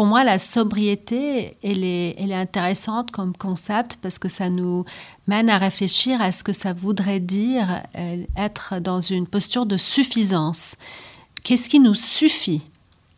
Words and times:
pour 0.00 0.06
moi, 0.06 0.24
la 0.24 0.38
sobriété, 0.38 1.58
elle 1.62 1.84
est, 1.84 2.14
elle 2.16 2.30
est 2.30 2.34
intéressante 2.34 3.10
comme 3.10 3.36
concept 3.36 3.98
parce 4.00 4.18
que 4.18 4.30
ça 4.30 4.48
nous 4.48 4.86
mène 5.26 5.50
à 5.50 5.58
réfléchir 5.58 6.22
à 6.22 6.32
ce 6.32 6.42
que 6.42 6.54
ça 6.54 6.72
voudrait 6.72 7.20
dire 7.20 7.82
euh, 7.98 8.24
être 8.34 8.80
dans 8.80 9.02
une 9.02 9.26
posture 9.26 9.66
de 9.66 9.76
suffisance. 9.76 10.76
Qu'est-ce 11.44 11.68
qui 11.68 11.80
nous 11.80 11.94
suffit 11.94 12.62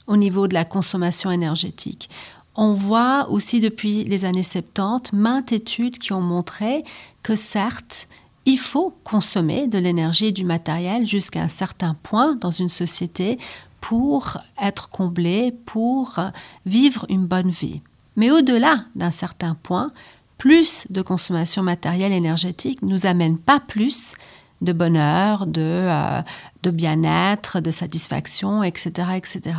au 0.08 0.16
niveau 0.16 0.48
de 0.48 0.54
la 0.54 0.64
consommation 0.64 1.30
énergétique? 1.30 2.10
On 2.56 2.74
voit 2.74 3.28
aussi 3.30 3.60
depuis 3.60 4.02
les 4.02 4.24
années 4.24 4.42
70 4.42 5.12
maintes 5.12 5.52
études 5.52 5.98
qui 5.98 6.12
ont 6.12 6.20
montré 6.20 6.82
que 7.22 7.36
certes, 7.36 8.08
il 8.44 8.58
faut 8.58 8.94
consommer 9.04 9.68
de 9.68 9.78
l'énergie 9.78 10.26
et 10.26 10.32
du 10.32 10.44
matériel 10.44 11.06
jusqu'à 11.06 11.42
un 11.42 11.48
certain 11.48 11.94
point 12.02 12.34
dans 12.36 12.50
une 12.50 12.68
société 12.68 13.38
pour 13.80 14.38
être 14.60 14.88
comblé, 14.90 15.52
pour 15.66 16.18
vivre 16.66 17.06
une 17.08 17.26
bonne 17.26 17.50
vie. 17.50 17.80
Mais 18.16 18.30
au-delà 18.30 18.84
d'un 18.94 19.10
certain 19.10 19.56
point, 19.62 19.90
plus 20.38 20.86
de 20.90 21.02
consommation 21.02 21.62
matérielle 21.62 22.12
énergétique 22.12 22.82
nous 22.82 23.06
amène 23.06 23.38
pas 23.38 23.60
plus 23.60 24.16
de 24.60 24.72
bonheur, 24.72 25.46
de, 25.46 25.60
euh, 25.60 26.22
de 26.62 26.70
bien-être, 26.70 27.60
de 27.60 27.70
satisfaction, 27.70 28.62
etc., 28.62 29.08
etc. 29.16 29.56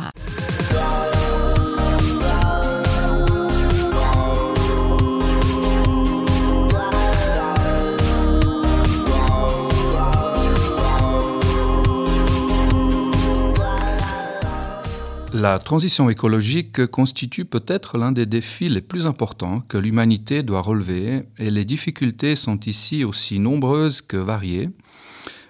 La 15.36 15.58
transition 15.58 16.08
écologique 16.08 16.86
constitue 16.86 17.44
peut-être 17.44 17.98
l'un 17.98 18.12
des 18.12 18.24
défis 18.24 18.68
les 18.68 18.80
plus 18.80 19.04
importants 19.04 19.58
que 19.62 19.76
l'humanité 19.76 20.44
doit 20.44 20.60
relever 20.60 21.24
et 21.38 21.50
les 21.50 21.64
difficultés 21.64 22.36
sont 22.36 22.60
ici 22.60 23.02
aussi 23.02 23.40
nombreuses 23.40 24.00
que 24.00 24.16
variées. 24.16 24.70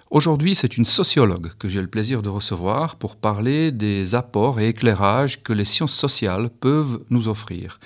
Aujourd'hui, 0.09 0.55
c'est 0.55 0.77
une 0.77 0.85
sociologue 0.85 1.51
que 1.59 1.69
j'ai 1.69 1.81
le 1.81 1.87
plaisir 1.87 2.23
de 2.23 2.29
recevoir 2.29 2.95
pour 2.95 3.15
parler 3.15 3.71
des 3.71 4.15
apports 4.15 4.59
et 4.59 4.69
éclairages 4.69 5.43
que 5.43 5.53
les 5.53 5.65
sciences 5.65 5.93
sociales 5.93 6.49
peuvent 6.49 7.05
nous 7.11 7.27
offrir. 7.27 7.79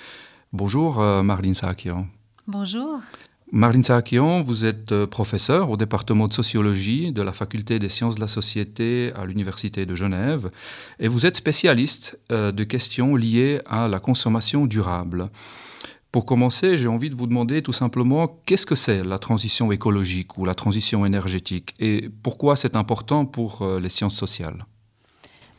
Bonjour 0.54 1.02
euh, 1.02 1.22
Marlene 1.22 1.52
Sakian. 1.52 2.06
Bonjour. 2.46 3.00
Marlene 3.52 3.82
Saakian, 3.82 4.42
vous 4.42 4.64
êtes 4.64 4.92
euh, 4.92 5.08
professeur 5.08 5.70
au 5.70 5.76
département 5.76 6.28
de 6.28 6.32
sociologie 6.32 7.10
de 7.10 7.20
la 7.20 7.32
faculté 7.32 7.80
des 7.80 7.88
sciences 7.88 8.14
de 8.14 8.20
la 8.20 8.28
société 8.28 9.10
à 9.16 9.24
l'Université 9.24 9.86
de 9.86 9.96
Genève 9.96 10.50
et 11.00 11.08
vous 11.08 11.26
êtes 11.26 11.34
spécialiste 11.34 12.20
euh, 12.30 12.52
de 12.52 12.62
questions 12.62 13.16
liées 13.16 13.58
à 13.66 13.88
la 13.88 13.98
consommation 13.98 14.66
durable. 14.66 15.30
Pour 16.12 16.26
commencer, 16.26 16.76
j'ai 16.76 16.86
envie 16.86 17.10
de 17.10 17.16
vous 17.16 17.26
demander 17.26 17.60
tout 17.60 17.72
simplement 17.72 18.40
qu'est-ce 18.46 18.66
que 18.66 18.76
c'est 18.76 19.02
la 19.02 19.18
transition 19.18 19.72
écologique 19.72 20.38
ou 20.38 20.44
la 20.44 20.54
transition 20.54 21.04
énergétique 21.04 21.74
et 21.80 22.08
pourquoi 22.22 22.54
c'est 22.54 22.76
important 22.76 23.26
pour 23.26 23.62
euh, 23.62 23.80
les 23.80 23.88
sciences 23.88 24.16
sociales? 24.16 24.64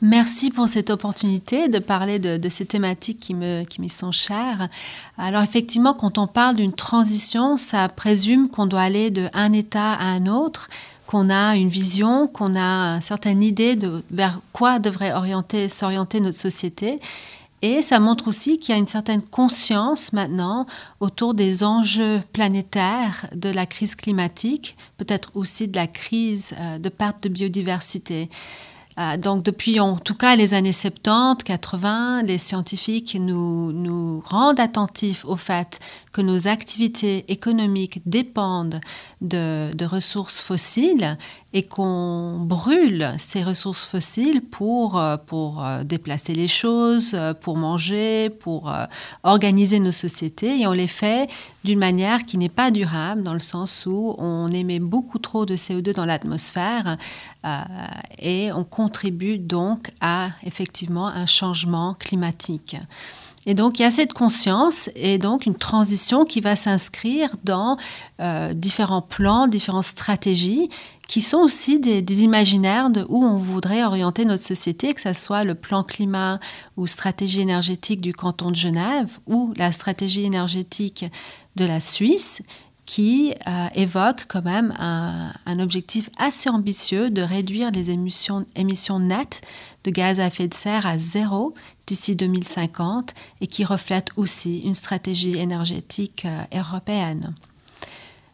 Merci 0.03 0.49
pour 0.49 0.67
cette 0.67 0.89
opportunité 0.89 1.67
de 1.69 1.77
parler 1.77 2.17
de, 2.17 2.49
ces 2.49 2.66
thématiques 2.66 3.19
qui 3.19 3.35
me, 3.35 3.63
qui 3.63 3.81
me 3.81 3.88
sont 3.88 4.11
chères. 4.11 4.67
Alors 5.16 5.43
effectivement, 5.43 5.93
quand 5.93 6.17
on 6.17 6.25
parle 6.25 6.55
d'une 6.55 6.73
transition, 6.73 7.55
ça 7.55 7.88
présume 7.88 8.49
qu'on 8.49 8.66
doit 8.66 8.81
aller 8.81 9.11
d'un 9.11 9.53
état 9.53 9.93
à 9.93 10.05
un 10.05 10.25
autre, 10.25 10.69
qu'on 11.05 11.30
a 11.30 11.55
une 11.55 11.69
vision, 11.69 12.25
qu'on 12.25 12.55
a 12.55 12.95
une 12.95 13.02
certaine 13.02 13.43
idée 13.43 13.75
de 13.75 14.03
vers 14.09 14.39
quoi 14.53 14.80
devrait 14.80 15.13
orienter, 15.13 15.69
s'orienter 15.69 16.19
notre 16.19 16.38
société. 16.38 16.99
Et 17.61 17.83
ça 17.83 17.99
montre 17.99 18.27
aussi 18.27 18.58
qu'il 18.58 18.73
y 18.73 18.75
a 18.75 18.80
une 18.80 18.88
certaine 18.88 19.21
conscience 19.21 20.13
maintenant 20.13 20.65
autour 20.99 21.36
des 21.36 21.63
enjeux 21.63 22.23
planétaires, 22.33 23.27
de 23.36 23.49
la 23.49 23.67
crise 23.67 23.93
climatique, 23.93 24.75
peut-être 24.97 25.30
aussi 25.36 25.67
de 25.67 25.75
la 25.75 25.86
crise 25.86 26.55
euh, 26.59 26.80
de 26.80 26.89
perte 26.89 27.21
de 27.21 27.30
biodiversité. 27.30 28.30
Euh, 29.02 29.17
donc 29.17 29.44
depuis 29.44 29.80
en 29.80 29.98
tout 29.98 30.16
cas 30.16 30.36
les 30.36 30.54
années 30.54 30.73
70, 30.73 31.44
80, 31.44 32.23
les 32.23 32.38
scientifiques 32.38 33.17
nous, 33.20 33.72
nous 33.72 34.22
rendent 34.26 34.60
attentifs 34.60 35.26
au 35.26 35.36
fait 35.36 35.80
que 36.11 36.22
nos 36.22 36.48
activités 36.48 37.26
économiques 37.32 38.02
dépendent 38.05 38.80
de, 39.22 39.70
ressources 39.86 40.39
fossiles 40.39 41.17
et 41.54 41.64
qu'on 41.64 42.38
brûle 42.39 43.14
ces 43.17 43.44
ressources 43.44 43.86
fossiles 43.86 44.42
pour, 44.42 44.98
euh, 44.98 45.17
pour 45.17 45.66
euh, 45.66 45.83
déplacer 45.83 46.33
les 46.33 46.48
choses, 46.48 47.17
pour 47.42 47.58
manger, 47.58 48.30
pour 48.30 48.71
organiser 49.23 49.80
nos 49.80 49.92
sociétés 49.92 50.61
et 50.61 50.67
on 50.67 50.71
les 50.71 50.88
fait 50.88 51.30
d'une 51.64 51.80
manière 51.80 52.26
qui 52.26 52.38
n'est 52.38 52.48
pas 52.48 52.71
durable 52.71 53.23
dans 53.23 53.33
le 53.33 53.39
sens 53.39 53.86
où 53.86 54.16
on 54.17 54.52
émet 54.52 54.80
beaucoup 54.80 55.20
trop 55.20 55.45
de 55.45 55.55
CO2 55.55 55.94
dans 55.94 56.05
l'atmosphère 56.05 56.98
et 58.20 58.52
on 58.54 58.64
contribue 58.64 59.39
donc 59.39 59.92
à 60.00 60.30
effectivement 60.44 61.08
un 61.08 61.26
changement 61.26 61.95
climatique. 61.95 62.77
Et 63.45 63.53
donc 63.53 63.79
il 63.79 63.81
y 63.81 63.85
a 63.85 63.91
cette 63.91 64.13
conscience 64.13 64.89
et 64.95 65.17
donc 65.17 65.45
une 65.45 65.55
transition 65.55 66.25
qui 66.25 66.41
va 66.41 66.55
s'inscrire 66.55 67.29
dans 67.43 67.77
euh, 68.19 68.53
différents 68.53 69.02
plans, 69.02 69.47
différentes 69.47 69.85
stratégies 69.85 70.69
qui 71.11 71.21
sont 71.21 71.39
aussi 71.39 71.77
des, 71.77 72.23
imaginaires 72.23 72.89
de 72.89 73.05
où 73.09 73.25
on 73.25 73.35
voudrait 73.35 73.83
orienter 73.83 74.23
notre 74.23 74.43
société, 74.43 74.93
que 74.93 75.02
ce 75.02 75.11
soit 75.11 75.43
le 75.43 75.55
plan 75.55 75.83
climat 75.83 76.39
ou 76.77 76.87
stratégie 76.87 77.41
énergétique 77.41 77.99
du 77.99 78.13
canton 78.13 78.49
de 78.49 78.55
Genève 78.55 79.19
ou 79.27 79.53
la 79.58 79.73
stratégie 79.73 80.23
énergétique 80.23 81.03
de 81.58 81.65
la 81.65 81.81
Suisse, 81.81 82.43
qui 82.86 83.33
euh, 83.47 83.67
évoque 83.75 84.25
quand 84.27 84.43
même 84.43 84.73
un, 84.80 85.59
objectif 85.59 86.09
assez 86.17 86.49
ambitieux 86.49 87.09
de 87.09 87.21
réduire 87.21 87.71
les 87.71 87.92
émissions, 87.92 88.45
nettes 88.99 89.42
de 89.83 89.92
gaz 89.92 90.19
à 90.19 90.27
effet 90.27 90.47
de 90.47 90.53
serre 90.53 90.86
à 90.86 90.97
zéro 90.97 91.53
d'ici 91.87 92.15
2050 92.15 93.14
et 93.41 93.47
qui 93.47 93.64
reflète 93.64 94.09
aussi 94.17 94.59
une 94.59 94.73
stratégie 94.73 95.37
énergétique 95.37 96.25
euh, 96.25 96.59
européenne. 96.59 97.33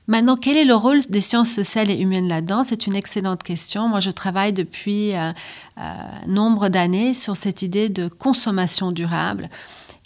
Maintenant, 0.07 0.37
quel 0.37 0.55
est 0.55 0.63
le 0.63 0.75
rôle 0.75 1.01
des 1.09 1.19
sciences 1.19 1.51
sociales 1.51 1.91
et 1.91 1.99
humaines 1.99 2.29
là-dedans? 2.29 2.63
C'est 2.63 2.87
une 2.87 2.95
excellente 2.95 3.43
question. 3.43 3.89
Moi, 3.89 3.99
je 3.99 4.09
travaille 4.09 4.53
depuis 4.53 5.13
euh, 5.13 5.33
nombre 6.27 6.69
d'années 6.69 7.13
sur 7.13 7.35
cette 7.35 7.61
idée 7.61 7.89
de 7.89 8.07
consommation 8.07 8.93
durable. 8.93 9.49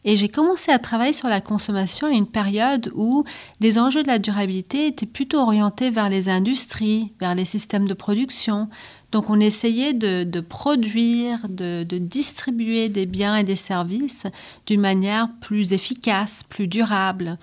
Et 0.03 0.16
j'ai 0.16 0.29
commencé 0.29 0.72
à 0.72 0.79
travailler 0.79 1.13
sur 1.13 1.28
la 1.28 1.41
consommation 1.41 2.07
à 2.07 2.12
une 2.12 2.28
période 2.28 2.91
où 2.95 3.23
les 3.59 3.78
enjeux 3.78 4.01
de 4.01 4.07
la 4.07 4.17
durabilité 4.17 4.88
étaient 4.88 5.06
plutôt 5.06 5.38
orientés 5.38 5.91
vers 5.91 6.09
les 6.09 6.28
industries, 6.28 7.13
vers 7.19 7.35
les 7.35 7.45
systèmes 7.45 7.88
de 7.88 7.94
production. 7.94 8.67
Donc 9.12 9.29
on 9.29 9.39
essayait 9.39 9.94
de, 9.94 10.39
produire, 10.39 11.39
de, 11.50 11.84
distribuer 11.84 12.89
des 12.89 13.06
biens 13.06 13.35
et 13.35 13.44
des 13.44 13.56
services 13.56 14.25
d'une 14.66 14.81
manière 14.81 15.29
plus 15.41 15.73
efficace, 15.73 16.44
plus 16.50 16.68
durable. 16.68 17.38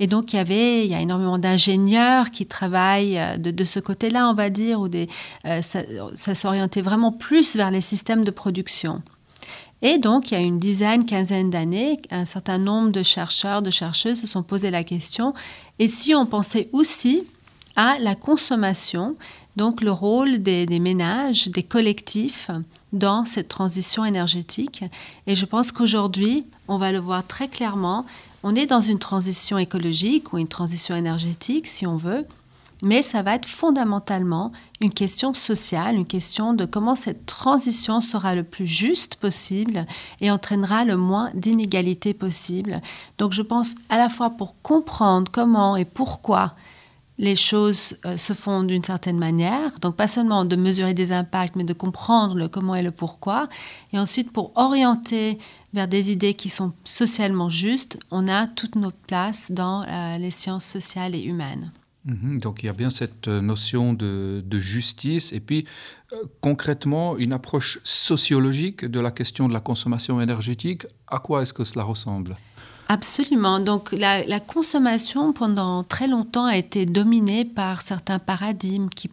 Et 0.00 0.06
donc 0.06 0.32
il 0.32 0.36
y 0.36 0.38
avait, 0.38 0.86
il 0.86 0.90
y 0.90 0.94
a 0.94 1.00
énormément 1.00 1.38
d'ingénieurs 1.38 2.30
qui 2.30 2.46
travaillent 2.46 3.18
euh, 3.18 3.36
de, 3.36 3.64
ce 3.64 3.80
côté-là, 3.80 4.28
on 4.28 4.34
va 4.34 4.48
dire, 4.48 4.80
où 4.80 4.86
des, 4.86 5.08
euh, 5.44 5.60
ça 5.60 6.34
s'orientait 6.36 6.82
vraiment 6.82 7.10
plus 7.10 7.56
vers 7.56 7.72
les 7.72 7.80
systèmes 7.80 8.24
de 8.24 8.30
production. 8.30 9.02
Et 9.82 9.98
donc, 9.98 10.30
il 10.30 10.34
y 10.34 10.36
a 10.36 10.40
une 10.40 10.58
dizaine, 10.58 11.06
quinzaine 11.06 11.50
d'années, 11.50 12.00
un 12.10 12.24
certain 12.24 12.58
nombre 12.58 12.90
de 12.90 13.02
chercheurs, 13.02 13.62
de 13.62 13.70
chercheuses 13.70 14.20
se 14.20 14.26
sont 14.26 14.42
posé 14.42 14.70
la 14.70 14.82
question, 14.82 15.34
et 15.78 15.86
si 15.86 16.14
on 16.14 16.26
pensait 16.26 16.68
aussi 16.72 17.22
à 17.76 17.98
la 18.00 18.16
consommation, 18.16 19.16
donc 19.54 19.82
le 19.82 19.92
rôle 19.92 20.42
des, 20.42 20.66
ménages, 20.80 21.48
des 21.48 21.62
collectifs 21.62 22.50
dans 22.92 23.24
cette 23.24 23.48
transition 23.48 24.04
énergétique? 24.04 24.84
Et 25.28 25.36
je 25.36 25.46
pense 25.46 25.70
qu'aujourd'hui, 25.70 26.44
on 26.66 26.76
va 26.76 26.90
le 26.90 26.98
voir 26.98 27.24
très 27.24 27.46
clairement, 27.46 28.04
on 28.42 28.56
est 28.56 28.66
dans 28.66 28.80
une 28.80 28.98
transition 28.98 29.58
écologique 29.58 30.32
ou 30.32 30.38
une 30.38 30.48
transition 30.48 30.96
énergétique, 30.96 31.66
si 31.68 31.86
on 31.86 31.96
veut, 31.96 32.26
mais 32.82 33.02
ça 33.02 33.22
va 33.22 33.34
être 33.34 33.46
fondamentalement 33.46 34.52
une 34.80 34.92
question 34.92 35.34
sociale, 35.34 35.96
une 35.96 36.06
question 36.06 36.54
de 36.54 36.64
comment 36.64 36.96
cette 36.96 37.26
transition 37.26 38.00
sera 38.00 38.34
le 38.34 38.44
plus 38.44 38.66
juste 38.66 39.16
possible 39.16 39.86
et 40.20 40.30
entraînera 40.30 40.84
le 40.84 40.96
moins 40.96 41.30
d'inégalités 41.34 42.14
possible. 42.14 42.80
Donc 43.18 43.32
je 43.32 43.42
pense 43.42 43.74
à 43.88 43.98
la 43.98 44.08
fois 44.08 44.30
pour 44.30 44.54
comprendre 44.62 45.30
comment 45.32 45.76
et 45.76 45.84
pourquoi 45.84 46.54
les 47.18 47.36
choses 47.36 47.98
euh, 48.06 48.16
se 48.16 48.32
font 48.32 48.62
d'une 48.62 48.82
certaine 48.82 49.18
manière, 49.18 49.78
donc 49.80 49.96
pas 49.96 50.06
seulement 50.06 50.44
de 50.44 50.56
mesurer 50.56 50.94
des 50.94 51.10
impacts, 51.10 51.56
mais 51.56 51.64
de 51.64 51.72
comprendre 51.72 52.36
le 52.36 52.48
comment 52.48 52.76
et 52.76 52.82
le 52.82 52.92
pourquoi, 52.92 53.48
et 53.92 53.98
ensuite 53.98 54.32
pour 54.32 54.52
orienter 54.56 55.38
vers 55.74 55.88
des 55.88 56.12
idées 56.12 56.34
qui 56.34 56.48
sont 56.48 56.72
socialement 56.84 57.48
justes, 57.48 57.98
on 58.10 58.28
a 58.28 58.46
toute 58.46 58.76
notre 58.76 58.96
place 58.96 59.50
dans 59.50 59.82
euh, 59.82 60.16
les 60.18 60.30
sciences 60.30 60.64
sociales 60.64 61.14
et 61.14 61.22
humaines. 61.22 61.72
Mhm, 62.04 62.38
donc 62.38 62.62
il 62.62 62.66
y 62.66 62.68
a 62.68 62.72
bien 62.72 62.90
cette 62.90 63.28
notion 63.28 63.92
de, 63.92 64.42
justice 64.52 65.32
et 65.32 65.40
puis 65.40 65.66
concrètement 66.40 67.16
une 67.16 67.32
approche 67.32 67.80
sociologique 67.84 68.84
de 68.84 69.00
la 69.00 69.10
question 69.10 69.48
de 69.48 69.52
la 69.52 69.60
consommation 69.60 70.20
énergétique. 70.20 70.86
À 71.06 71.18
quoi 71.18 71.42
est-ce 71.42 71.52
que 71.52 71.64
cela 71.64 71.84
ressemble? 71.84 72.36
Absolument. 72.90 73.60
Donc 73.60 73.92
la, 73.92 74.40
consommation 74.40 75.34
pendant 75.34 75.84
très 75.84 76.08
longtemps 76.08 76.46
a 76.46 76.56
été 76.56 76.86
dominée 76.86 77.44
par 77.44 77.82
certains 77.82 78.18
paradigmes 78.18 78.88
qui, 78.88 79.08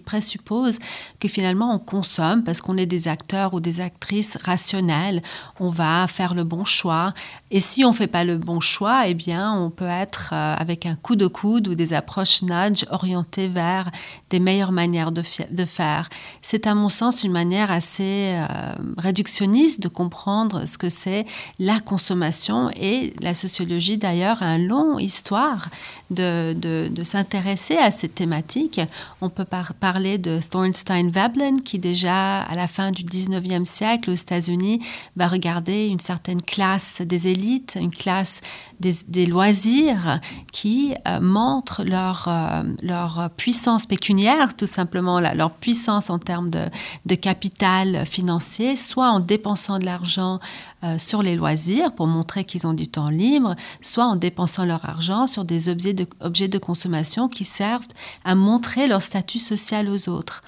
présupposent 0.00 0.80
que 1.20 1.28
finalement 1.28 1.72
on 1.72 1.78
consomme 1.78 2.42
parce 2.42 2.60
qu'on 2.60 2.76
est 2.76 2.86
des 2.86 3.06
acteurs 3.06 3.54
ou 3.54 3.60
des 3.60 3.80
actrices 3.80 4.36
rationnelles. 4.42 5.22
On 5.60 5.68
va 5.68 6.08
faire 6.08 6.34
le 6.34 6.42
bon 6.42 6.64
choix. 6.64 7.14
Et 7.52 7.60
si 7.60 7.84
on 7.84 7.90
ne 7.90 7.94
fait 7.94 8.08
pas 8.08 8.24
le 8.24 8.36
bon 8.36 8.58
choix, 8.58 9.06
eh 9.06 9.14
bien 9.14 9.52
on 9.52 9.70
peut 9.70 9.86
être 9.86 10.30
euh, 10.32 10.56
avec 10.58 10.84
un 10.84 10.96
coup 10.96 11.14
de 11.14 11.28
coude 11.28 11.68
ou 11.68 11.76
des 11.76 11.92
approches 11.92 12.42
nudge 12.42 12.84
orientées 12.90 13.46
vers 13.46 13.92
des 14.30 14.40
meilleures 14.40 14.72
manières 14.72 15.12
de, 15.12 15.22
de 15.52 15.64
faire. 15.64 16.08
C'est 16.42 16.66
à 16.66 16.74
mon 16.74 16.88
sens 16.88 17.22
une 17.22 17.32
manière 17.32 17.70
assez 17.70 18.34
euh, 18.34 18.72
réductionniste 18.96 19.80
de 19.80 19.88
comprendre 19.88 20.66
ce 20.66 20.78
que 20.78 20.88
c'est 20.88 21.26
la 21.60 21.78
consommation 21.78 22.70
et 22.74 22.87
la 23.20 23.34
sociologie 23.34 23.98
d'ailleurs 23.98 24.42
a 24.42 24.56
une 24.56 24.68
longue 24.68 25.00
histoire 25.00 25.68
de, 26.10 26.54
de, 26.54 27.02
s'intéresser 27.02 27.76
à 27.76 27.90
cette 27.90 28.14
thématique. 28.14 28.80
On 29.20 29.28
peut 29.28 29.44
parler 29.44 30.18
de 30.18 30.40
Thornstein 30.50 31.10
Veblen 31.10 31.60
qui 31.62 31.78
déjà 31.78 32.40
à 32.40 32.54
la 32.54 32.66
fin 32.66 32.90
du 32.90 33.04
19e 33.04 33.64
siècle 33.64 34.10
aux 34.10 34.14
États-Unis 34.14 34.80
va 35.16 35.26
regarder 35.26 35.86
une 35.86 36.00
certaine 36.00 36.40
classe 36.40 37.02
des 37.02 37.28
élites, 37.28 37.78
une 37.80 37.90
classe 37.90 38.40
des, 38.80 39.26
loisirs 39.26 40.20
qui 40.52 40.94
euh, 41.06 41.20
montrent 41.20 41.84
leur, 41.84 42.26
euh, 42.28 42.62
leur 42.82 43.30
puissance 43.36 43.86
pécuniaire, 43.86 44.56
tout 44.56 44.66
simplement 44.66 45.20
leur 45.20 45.50
puissance 45.50 46.10
en 46.10 46.18
termes 46.18 46.50
de, 46.50 46.66
de 47.06 47.14
capital 47.14 48.06
financier, 48.06 48.76
soit 48.76 49.10
en 49.10 49.20
dépensant 49.20 49.78
de 49.78 49.84
l'argent 49.84 50.38
euh, 50.84 50.96
sur 50.96 51.22
les 51.22 51.34
loisirs 51.34 51.92
pour 51.92 52.06
montrer 52.06 52.44
qu'ils 52.44 52.64
ont 52.64 52.72
du 52.78 52.88
temps 52.88 53.10
libre, 53.10 53.56
soit 53.82 54.06
en 54.06 54.16
dépensant 54.16 54.64
leur 54.64 54.84
argent 54.88 55.26
sur 55.26 55.44
des 55.44 55.68
objets 55.68 55.92
de, 55.92 56.58
consommation 56.58 57.28
qui 57.28 57.44
servent 57.44 57.86
à 58.24 58.34
montrer 58.34 58.86
leur 58.86 59.02
statut 59.02 59.38
social 59.38 59.88
aux 59.90 60.08
autres. 60.08 60.42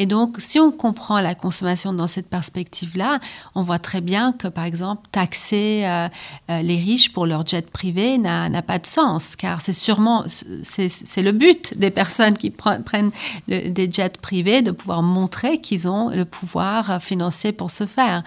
Et 0.00 0.06
donc, 0.06 0.36
si 0.38 0.60
on 0.60 0.70
comprend 0.70 1.20
la 1.20 1.34
consommation 1.34 1.92
dans 1.92 2.06
cette 2.06 2.28
perspective-là, 2.30 3.18
on 3.56 3.62
voit 3.62 3.80
très 3.80 4.00
bien 4.00 4.32
que, 4.32 4.46
par 4.46 4.64
exemple, 4.64 5.02
taxer 5.10 5.82
euh, 5.84 6.08
euh, 6.50 6.62
les 6.62 6.76
riches 6.76 7.12
pour 7.12 7.26
leur 7.26 7.44
jet 7.44 7.68
privé 7.68 8.16
n'a 8.16 8.62
pas 8.62 8.78
de 8.78 8.86
sens, 8.86 9.34
car 9.34 9.60
c'est 9.60 9.72
sûrement 9.72 10.24
c'est 10.62 11.22
le 11.22 11.32
but 11.32 11.76
des 11.76 11.90
personnes 11.90 12.36
qui 12.36 12.50
prennent 12.50 13.10
des 13.48 13.88
jets 13.90 14.18
privés 14.22 14.62
de 14.62 14.70
pouvoir 14.70 15.02
montrer 15.02 15.60
qu'ils 15.60 15.88
ont 15.88 16.10
le 16.10 16.24
pouvoir 16.24 17.02
financier 17.02 17.50
pour 17.50 17.72
ce 17.72 17.84
faire. 17.84 18.22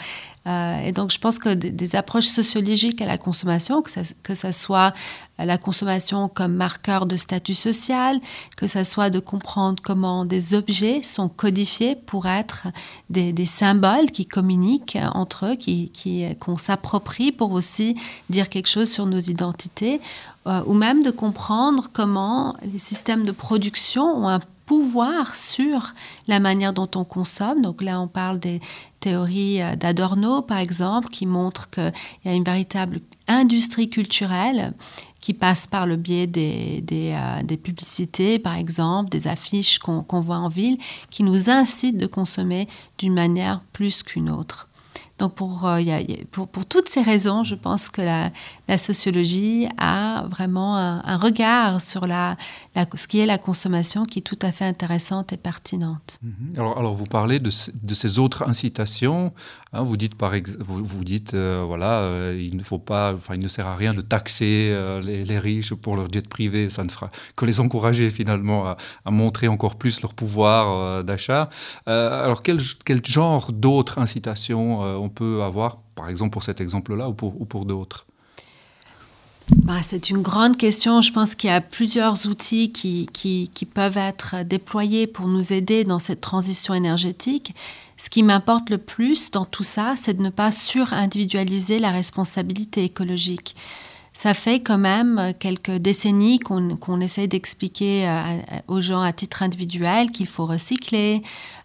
Euh, 0.48 0.80
et 0.86 0.92
donc, 0.92 1.12
je 1.12 1.20
pense 1.20 1.38
que 1.38 1.54
des, 1.54 1.96
approches 1.96 2.26
sociologiques 2.26 3.02
à 3.02 3.06
la 3.06 3.18
consommation, 3.18 3.84
que 3.84 4.36
ça, 4.36 4.52
soit 4.52 4.94
la 5.38 5.58
consommation 5.58 6.30
comme 6.30 6.54
marqueur 6.54 7.06
de 7.06 7.16
statut 7.16 7.54
social, 7.54 8.20
que 8.58 8.66
ça 8.66 8.84
soit 8.84 9.10
de 9.10 9.20
comprendre 9.20 9.82
comment 9.84 10.26
des 10.26 10.54
objets 10.54 11.04
sont 11.04 11.30
codifiés 11.30 11.96
pour 11.96 12.26
être 12.26 12.68
des, 13.10 13.46
symboles 13.46 14.12
qui 14.12 14.26
communiquent 14.26 14.98
entre 15.14 15.52
eux, 15.52 15.56
qui, 15.56 15.92
qu'on 16.40 16.58
s'approprie 16.58 17.32
pour 17.32 17.52
aussi 17.52 17.96
dire 18.30 18.50
quelque 18.50 18.68
chose 18.68 18.90
sur 18.90 19.06
nos 19.06 19.20
identités, 19.20 20.02
euh, 20.48 20.64
ou 20.66 20.74
même 20.74 21.04
de 21.04 21.12
comprendre 21.12 21.90
comment 21.94 22.56
les 22.64 22.80
systèmes 22.80 23.26
de 23.26 23.32
production 23.32 24.04
ont 24.04 24.28
un 24.28 24.40
pouvoir 24.72 25.36
sur 25.36 25.94
la 26.30 26.40
manière 26.40 26.72
dont 26.72 26.90
on 26.96 27.04
consomme. 27.04 27.62
Donc 27.62 27.84
là, 27.84 28.00
on 28.00 28.08
parle 28.08 28.40
des 28.40 28.62
théories 29.02 29.62
euh, 29.62 29.76
d'Adorno, 29.76 30.42
par 30.42 30.60
exemple, 30.60 31.10
qui 31.10 31.26
montrent 31.26 31.70
qu'il 31.70 31.92
y 32.24 32.30
a 32.30 32.34
une 32.34 32.46
véritable 32.46 33.02
industrie 33.28 33.90
culturelle 33.90 34.74
qui 35.20 35.34
passe 35.34 35.68
par 35.68 35.86
le 35.86 35.98
biais 35.98 36.26
des, 36.26 36.80
des, 36.80 37.12
euh, 37.14 37.58
publicités, 37.58 38.40
par 38.40 38.56
exemple, 38.56 39.10
des 39.10 39.28
affiches 39.28 39.78
qu'on 39.78 40.22
voit 40.22 40.38
en 40.38 40.48
ville, 40.48 40.78
qui 41.10 41.24
nous 41.24 41.50
incitent 41.50 41.98
de 41.98 42.08
consommer 42.08 42.70
d'une 42.98 43.14
manière 43.14 43.60
plus 43.74 44.04
qu'une 44.04 44.30
autre. 44.30 44.70
Donc 45.22 45.36
pour, 45.36 45.68
euh, 45.68 45.80
pour, 46.32 46.66
toutes 46.66 46.90
ces 46.90 47.04
raisons, 47.04 47.44
je 47.44 47.54
pense 47.54 47.90
que 47.90 48.02
la, 48.02 48.32
sociologie 48.80 49.68
a 49.78 50.26
vraiment 50.28 50.78
un, 50.78 51.16
regard 51.16 51.80
sur 51.80 52.08
ce 52.08 53.08
qui 53.08 53.20
est 53.20 53.28
la 53.28 53.38
consommation 53.38 54.06
qui 54.06 54.20
est 54.20 54.24
tout 54.24 54.40
à 54.42 54.52
fait 54.52 54.66
intéressante 54.66 55.32
et 55.32 55.38
pertinente. 55.38 56.18
Mhm. 56.24 56.56
Alors, 56.58 56.96
vous 56.96 57.06
parlez 57.06 57.38
de 57.38 57.52
ces 57.94 58.18
autres 58.18 58.50
incitations. 58.50 59.32
Hein, 59.74 59.84
vous 59.84 59.96
dites, 59.96 60.16
par 60.16 60.34
vous, 60.60 60.84
vous 60.84 61.04
dites 61.06 61.34
euh, 61.34 61.64
voilà, 61.66 62.02
euh, 62.02 62.38
il 62.38 62.58
ne 62.58 62.64
faut 62.64 62.78
pas, 62.78 63.14
enfin, 63.14 63.36
il 63.36 63.40
ne 63.40 63.48
sert 63.48 63.68
à 63.68 63.76
rien 63.78 63.94
de 63.94 64.02
taxer 64.02 64.76
les, 65.02 65.24
les, 65.24 65.40
riches 65.40 65.74
pour 65.74 65.96
leur 65.96 66.12
jet 66.12 66.28
privé. 66.28 66.68
Ça 66.70 66.84
ne 66.84 66.90
fera 66.90 67.10
que 67.38 67.46
les 67.46 67.60
encourager 67.62 68.10
finalement 68.10 68.66
à, 68.66 69.12
montrer 69.12 69.48
encore 69.48 69.76
plus 69.78 70.02
leur 70.02 70.14
pouvoir 70.14 71.04
d'achat. 71.04 71.50
alors 71.86 72.44
quel, 72.44 72.60
genre 73.06 73.52
d'autres 73.52 74.00
incitations 74.00 74.82
on 74.82 75.10
peut 75.10 75.42
avoir, 75.42 75.80
par 75.96 76.10
exemple 76.10 76.32
pour 76.32 76.44
cet 76.44 76.60
exemple-là 76.60 77.10
ou 77.10 77.14
pour, 77.14 77.40
ou 77.40 77.46
pour 77.46 77.66
d'autres? 77.66 78.06
Bah, 79.58 79.82
c'est 79.84 80.10
une 80.10 80.22
grande 80.22 80.58
question. 80.58 81.02
Je 81.02 81.12
pense 81.12 81.36
qu'il 81.36 81.50
y 81.50 81.54
a 81.54 81.62
plusieurs 81.62 82.26
outils 82.26 82.72
qui, 82.72 83.50
peuvent 83.74 83.98
être 83.98 84.44
déployés 84.44 85.08
pour 85.08 85.28
nous 85.28 85.54
aider 85.54 85.84
dans 85.84 86.00
cette 86.00 86.22
transition 86.22 86.74
énergétique. 86.74 87.54
Ce 88.02 88.10
qui 88.10 88.24
m'importe 88.24 88.72
le 88.72 88.80
plus 88.80 89.30
dans 89.30 89.46
tout 89.46 89.62
ça, 89.62 89.94
c'est 89.96 90.16
de 90.16 90.24
ne 90.24 90.32
pas 90.32 90.52
surindividualiser 90.52 91.78
la 91.78 91.92
responsabilité 91.92 92.84
écologique. 92.84 93.56
Ça 94.12 94.34
fait 94.34 94.60
quand 94.60 94.80
même 94.80 95.34
quelques 95.40 95.78
décennies 95.78 96.40
qu'on 96.40 96.76
qu 96.78 97.04
essaie 97.04 97.28
d'expliquer 97.28 98.12
aux 98.68 98.82
gens 98.82 99.04
à 99.04 99.14
titre 99.14 99.44
individuel 99.44 100.10
qu'il 100.12 100.28
faut 100.28 100.48
recycler, 100.48 101.22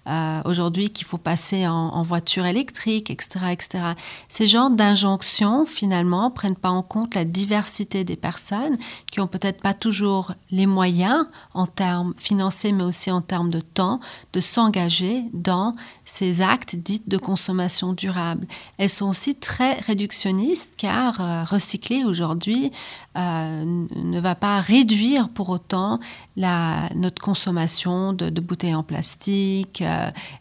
euh, 0.09 0.41
aujourd'hui 0.45 0.91
qu'il 0.91 1.05
faut 1.05 1.19
passer 1.19 1.67
en, 1.67 2.03
voiture 2.03 2.47
électrique, 2.47 3.11
etc., 3.11 3.47
etc. 3.51 3.85
Ces 4.29 4.47
genres 4.47 4.71
d'injonctions, 4.71 5.65
finalement, 5.65 6.31
prennent 6.31 6.55
pas 6.55 6.71
en 6.71 6.83
compte 6.83 7.17
la 7.17 7.25
diversité 7.25 8.05
des 8.05 8.15
personnes 8.15 8.79
qui 9.11 9.19
ont 9.21 9.27
peut-être 9.27 9.61
pas 9.61 9.75
toujours 9.75 10.33
les 10.53 10.67
moyens 10.67 11.27
en 11.55 11.67
termes 11.67 12.15
financiers, 12.17 12.71
mais 12.71 12.85
aussi 12.85 13.11
en 13.11 13.21
termes 13.21 13.51
de 13.51 13.61
temps, 13.61 13.99
de 14.33 14.41
s'engager 14.41 15.25
dans 15.33 15.75
ces 16.07 16.41
actes 16.41 16.77
dits 16.77 17.03
de 17.07 17.19
consommation 17.19 17.93
durable. 17.93 18.47
Elles 18.79 18.89
sont 18.89 19.09
aussi 19.09 19.35
très 19.35 19.75
réductionnistes 19.75 20.75
car 20.79 21.21
euh, 21.21 21.45
recycler 21.45 22.05
aujourd'hui 22.05 22.71
euh, 23.17 23.65
ne 23.67 24.21
va 24.21 24.37
pas 24.37 24.61
réduire 24.61 25.29
pour 25.29 25.51
autant 25.51 25.99
la, 26.37 26.89
notre 26.95 27.21
consommation 27.21 28.13
de, 28.13 28.31
bouteilles 28.41 28.75
en 28.75 28.85
plastique, 28.85 29.83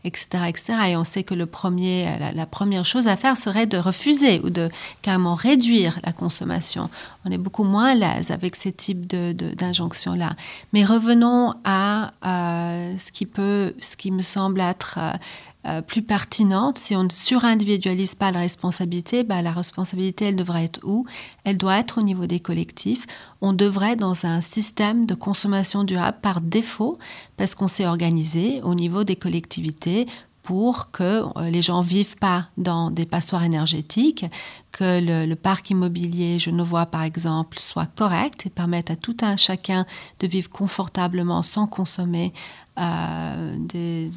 etc., 0.04 0.28
euh, 0.36 0.46
etc. 0.46 0.74
Et 0.90 0.98
on 0.98 1.04
sait 1.04 1.24
que 1.24 1.34
le 1.34 1.48
premier, 1.48 2.08
la, 2.34 2.46
première 2.46 2.86
chose 2.86 3.08
à 3.08 3.18
faire 3.18 3.36
serait 3.36 3.66
de 3.66 3.78
refuser 3.78 4.40
ou 4.44 4.52
de 4.52 4.70
carrément 5.02 5.34
réduire 5.34 5.98
la 6.04 6.14
consommation. 6.14 6.90
On 7.28 7.32
est 7.32 7.38
beaucoup 7.38 7.64
moins 7.64 7.88
à 7.88 7.96
l'aise 7.96 8.32
avec 8.32 8.56
ces 8.56 8.72
types 8.72 9.08
d'injonctions-là. 9.08 10.36
Mais 10.74 10.86
revenons 10.86 11.54
à 11.64 12.14
euh, 12.26 12.98
ce, 12.98 13.12
qui 13.12 13.26
peut, 13.26 13.74
ce 13.80 13.98
qui 13.98 14.12
me 14.12 14.22
semble 14.22 14.62
être... 14.62 15.00
Euh, 15.00 15.82
plus 15.82 16.04
pertinente. 16.04 16.78
Si 16.78 16.96
on 16.96 17.06
ne 17.06 17.10
surindividualise 17.10 18.14
pas 18.14 18.32
la 18.32 18.42
responsabilité, 18.42 19.24
bah, 19.24 19.42
la 19.42 19.52
responsabilité, 19.52 20.26
elle 20.26 20.36
devrait 20.36 20.66
être 20.66 20.82
où? 20.84 21.08
Elle 21.44 21.58
doit 21.58 21.80
être 21.80 21.98
au 21.98 22.04
niveau 22.04 22.28
des 22.28 22.40
collectifs. 22.40 23.08
On 23.42 23.52
devrait 23.52 23.96
dans 23.96 24.28
un 24.28 24.42
système 24.42 25.08
de 25.08 25.16
consommation 25.16 25.84
durable 25.84 26.20
par 26.22 26.40
défaut, 26.40 27.00
parce 27.36 27.56
qu'on 27.56 27.68
s'est 27.68 27.88
organisé 27.88 28.62
au 28.62 28.76
niveau 28.76 29.04
des 29.04 29.16
collectivités 29.16 30.06
pour 30.46 30.92
que 30.92 31.24
euh, 31.24 31.50
les 31.50 31.64
gens 31.64 31.82
vivent 31.82 32.18
pas 32.18 32.46
dans 32.56 32.92
des 32.92 33.08
passoires 33.08 33.44
énergétiques, 33.44 34.26
que 34.72 35.00
le, 35.02 35.34
parc 35.36 35.72
immobilier 35.72 36.38
genevois, 36.38 36.86
par 36.86 37.02
exemple, 37.02 37.60
soit 37.60 37.88
correct 37.96 38.46
et 38.46 38.50
permette 38.50 38.92
à 38.92 38.96
tout 38.96 39.18
un 39.22 39.38
chacun 39.38 39.86
de 40.20 40.28
vivre 40.28 40.50
confortablement 40.50 41.42
sans 41.42 41.66
consommer 41.66 42.32
euh, 42.78 43.58
euh, 43.76 44.10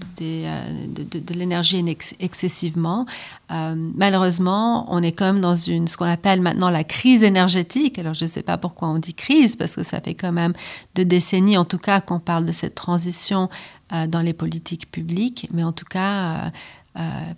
de, 0.89 1.35
l'énergie 1.35 1.85
excessivement. 2.19 3.07
Malheureusement, 3.49 4.93
on 4.93 5.03
est 5.03 5.13
quand 5.13 5.33
même 5.33 5.41
dans 5.41 5.55
une, 5.55 5.87
ce 5.87 5.97
qu'on 5.97 6.11
appelle 6.11 6.43
maintenant 6.43 6.71
la 6.71 6.85
crise 6.85 7.23
énergétique. 7.23 7.99
Alors, 7.99 8.15
je 8.15 8.25
ne 8.25 8.29
sais 8.29 8.43
pas 8.43 8.59
pourquoi 8.59 8.89
on 8.89 8.99
dit 8.99 9.15
crise, 9.15 9.57
parce 9.57 9.77
que 9.77 9.85
ça 9.85 10.01
fait 10.01 10.15
quand 10.15 10.33
même 10.33 10.53
deux 10.97 11.05
décennies, 11.05 11.57
en 11.57 11.65
tout 11.65 11.79
cas, 11.79 12.01
qu'on 12.01 12.21
parle 12.21 12.45
de 12.47 12.53
cette 12.53 12.75
transition 12.75 13.49
dans 13.91 14.21
les 14.21 14.33
politiques 14.33 14.91
publiques. 14.91 15.49
Mais 15.53 15.65
en 15.65 15.73
tout 15.73 15.85
cas, 15.85 16.51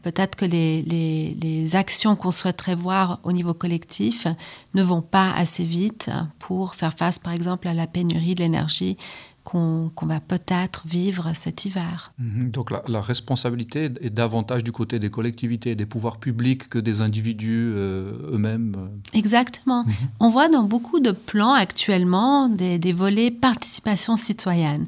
peut-être 0.02 0.36
que 0.36 0.44
les, 0.44 0.82
les 0.82 1.76
actions 1.76 2.16
qu'on 2.16 2.30
souhaiterait 2.30 2.74
voir 2.74 3.20
au 3.22 3.32
niveau 3.32 3.54
collectif 3.54 4.26
ne 4.74 4.82
vont 4.82 5.02
pas 5.02 5.32
assez 5.32 5.64
vite 5.64 6.10
pour 6.38 6.74
faire 6.74 6.94
face, 6.94 7.18
par 7.18 7.32
exemple, 7.32 7.68
à 7.68 7.74
la 7.74 7.86
pénurie 7.86 8.34
de 8.34 8.40
l'énergie 8.40 8.96
qu'on 9.44 9.90
va 10.02 10.20
peut-être 10.20 10.86
vivre 10.86 11.32
cet 11.34 11.64
hiver. 11.64 12.12
Mhm. 12.18 12.50
donc 12.50 12.70
la, 12.70 13.00
responsabilité 13.00 13.90
est 14.00 14.10
davantage 14.10 14.62
du 14.62 14.70
côté 14.70 14.98
des 14.98 15.10
collectivités, 15.10 15.74
des 15.74 15.86
pouvoirs 15.86 16.18
publics 16.18 16.68
que 16.68 16.78
des 16.78 17.00
individus 17.00 17.72
euh, 17.74 18.12
eux-mêmes. 18.32 18.76
Exactement. 19.12 19.84
Mhm. 19.84 19.92
On 20.20 20.30
voit 20.30 20.48
dans 20.48 20.64
beaucoup 20.64 21.00
de 21.00 21.10
plans 21.10 21.54
actuellement 21.54 22.48
des, 22.48 22.78
des 22.78 22.92
volets 22.92 23.30
participation 23.30 24.16
citoyenne. 24.16 24.86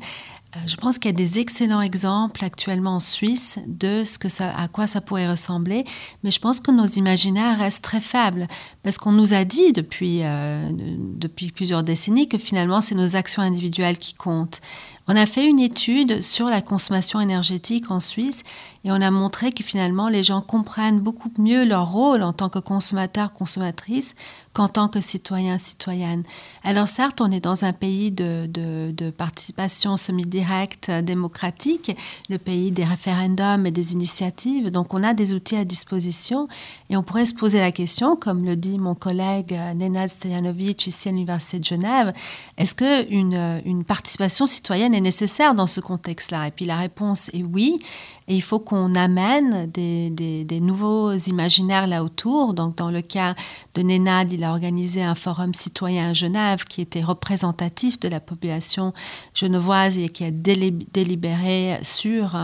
Euh, 0.55 0.59
je 0.67 0.77
pense 0.77 0.99
qu'il 0.99 1.11
y 1.11 1.15
a 1.15 1.17
des 1.17 1.39
excellents 1.39 1.81
exemples 1.81 2.45
actuellement 2.45 2.97
en 2.97 3.01
Suisse 3.01 3.59
de 3.67 4.05
ce 4.05 4.19
à 4.43 4.69
quoi 4.69 4.87
ça 4.87 5.01
pourrait 5.01 5.31
ressembler, 5.31 5.85
mais 6.23 6.31
je 6.31 6.41
pense 6.41 6.61
que 6.61 6.71
nos 6.71 6.85
imaginaires 6.85 7.59
restent 7.59 7.85
très 7.85 8.01
faibles 8.01 8.47
parce 8.83 8.99
qu'on 8.99 9.13
nous 9.13 9.33
a 9.33 9.45
dit 9.45 9.73
depuis, 9.73 10.21
euh, 10.23 10.71
depuis 10.75 11.51
plusieurs 11.51 11.83
décennies 11.83 12.29
que 12.29 12.39
finalement 12.39 12.83
c'est 12.83 12.95
nos 12.95 13.17
actions 13.17 13.43
individuelles 13.43 13.97
qui 13.97 14.13
comptent. 14.15 14.61
On 15.09 15.17
a 15.17 15.27
fait 15.27 15.47
une 15.47 15.59
étude 15.59 16.23
sur 16.23 16.47
la 16.47 16.61
consommation 16.61 17.21
énergétique 17.21 17.91
en 17.91 17.99
Suisse 17.99 18.45
et 18.85 18.91
on 18.91 19.01
a 19.01 19.11
montré 19.11 19.53
que 19.53 19.63
finalement 19.63 20.09
les 20.09 20.23
gens 20.23 20.41
comprennent 20.41 21.01
beaucoup 21.01 21.31
mieux 21.39 21.65
leur 21.65 21.91
rôle 21.91 22.23
en 22.23 22.33
tant 22.33 22.49
que 22.49 22.59
consommateur, 22.59 23.33
consommatrice 23.33 24.15
qu'en 24.53 24.69
tant 24.69 24.89
que 24.89 25.01
citoyen, 25.01 25.57
citoyenne. 25.57 26.25
Alors 26.63 26.89
certes, 26.89 27.21
on 27.21 27.31
est 27.31 27.41
dans 27.41 27.65
un 27.65 27.73
pays 27.73 28.11
de, 28.11 28.47
de 28.47 29.11
participation 29.11 29.97
semi-directe 29.97 30.91
démocratique, 30.91 31.97
le 32.29 32.39
pays 32.39 32.71
des 32.71 32.85
référendums 32.85 33.67
et 33.67 33.71
des 33.71 33.93
initiatives, 33.93 34.71
donc 34.71 34.93
on 34.93 35.03
a 35.03 35.15
des 35.15 35.33
outils 35.33 35.57
à 35.57 35.65
disposition 35.65 36.49
et 36.91 36.97
on 36.97 37.03
pourrait 37.03 37.27
se 37.27 37.35
poser 37.35 37.61
la 37.61 37.73
question, 37.73 38.17
comme 38.17 38.45
le 38.45 38.57
dit 38.57 38.79
mon 38.79 38.95
collègue 38.95 39.59
Nenad 39.75 40.11
Stojanovic 40.11 40.87
ici 40.87 41.09
à 41.09 41.13
l'Université 41.13 41.59
de 41.59 41.65
Genève, 41.65 42.13
est-ce 42.59 42.75
qu'une 42.75 43.63
une 43.65 43.85
participation 43.85 44.47
citoyenne 44.47 44.95
est 44.95 45.01
nécessaire 45.01 45.55
dans 45.55 45.67
ce 45.67 45.81
contexte-là? 45.81 46.49
Et 46.49 46.51
puis 46.51 46.65
la 46.65 46.77
réponse 46.77 47.31
est 47.33 47.43
oui. 47.43 47.81
Et 48.29 48.37
il 48.37 48.43
faut 48.43 48.59
qu'on 48.59 48.95
amène 48.95 49.71
des, 49.71 50.61
nouveaux 50.61 51.13
imaginaires 51.13 51.87
là 51.87 52.05
autour. 52.05 52.55
Donc, 52.55 52.77
dans 52.77 52.91
le 52.91 53.03
cas 53.03 53.35
de 53.75 53.83
Nénad, 53.83 54.33
il 54.33 54.45
a 54.45 54.51
organisé 54.51 55.03
un 55.03 55.15
forum 55.15 55.55
citoyen 55.55 56.11
à 56.11 56.13
Genève 56.13 56.65
qui 56.65 56.81
était 56.81 57.03
représentatif 57.03 57.99
de 58.01 58.09
la 58.09 58.21
population 58.21 58.93
genevoise 59.35 59.99
et 59.99 60.09
qui 60.09 60.25
a 60.25 60.31
délibéré 60.31 61.79
sur 61.83 62.37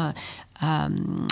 euh, 0.63 0.89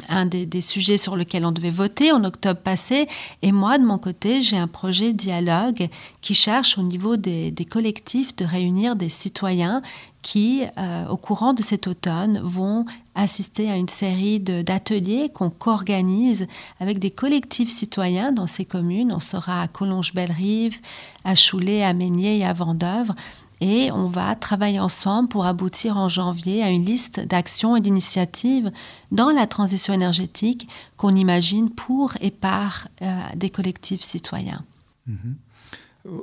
un 0.09 0.26
des, 0.26 0.61
sujets 0.61 0.97
sur 0.97 1.16
lesquels 1.16 1.45
on 1.45 1.52
devait 1.52 1.71
voter 1.71 2.12
en 2.12 2.23
octobre 2.25 2.61
passé. 2.61 3.09
Et 3.42 3.50
moi, 3.52 3.78
de 3.78 3.85
mon 3.85 3.99
côté, 3.99 4.40
j'ai 4.40 4.56
un 4.56 4.68
projet 4.68 5.12
dialogue 5.12 5.88
qui 6.21 6.35
cherche 6.35 6.78
au 6.78 6.83
niveau 6.83 7.16
des, 7.16 7.52
collectifs 7.68 8.37
de 8.37 8.45
réunir 8.45 8.95
des 8.95 9.09
citoyens 9.09 9.83
qui, 10.23 10.62
euh, 10.76 11.06
au 11.09 11.16
courant 11.16 11.54
de 11.54 11.62
cet 11.62 11.87
automne, 11.87 12.40
vont 12.42 12.85
assister 13.14 13.71
à 13.71 13.76
une 13.76 13.88
série 13.88 14.40
d'ateliers 14.40 15.30
qu'on 15.33 15.50
co-organise 15.50 16.47
avec 16.80 16.99
des 16.99 17.11
collectifs 17.11 17.71
citoyens 17.71 18.33
dans 18.33 18.47
ces 18.47 18.64
communes. 18.64 19.12
On 19.12 19.21
sera 19.21 19.62
à 19.62 19.68
Collonges-Bellerive, 19.68 20.80
à 21.25 21.35
Choulet, 21.35 21.83
à 21.83 21.95
Meignier 21.95 22.38
et 22.38 22.45
à 22.45 22.52
Vendœuvre. 22.52 23.14
Et 23.61 23.91
on 23.93 24.07
va 24.07 24.35
travailler 24.35 24.81
ensemble 24.81 25.29
pour 25.29 25.47
aboutir 25.47 25.97
en 25.97 26.09
janvier 26.09 26.63
à 26.63 26.71
une 26.71 26.85
liste 26.85 27.21
d'actions 27.21 27.77
et 27.77 27.81
d'initiatives 27.81 28.71
dans 29.13 29.31
la 29.31 29.47
transition 29.47 29.95
énergétique 29.95 30.69
qu'on 30.97 31.13
imagine 31.13 31.71
pour 31.71 32.13
et 32.21 32.31
par 32.31 32.89
euh, 33.01 33.19
des 33.35 33.51
collectifs 33.51 34.03
citoyens. 34.03 34.63
Mm-hmm. 35.09 35.35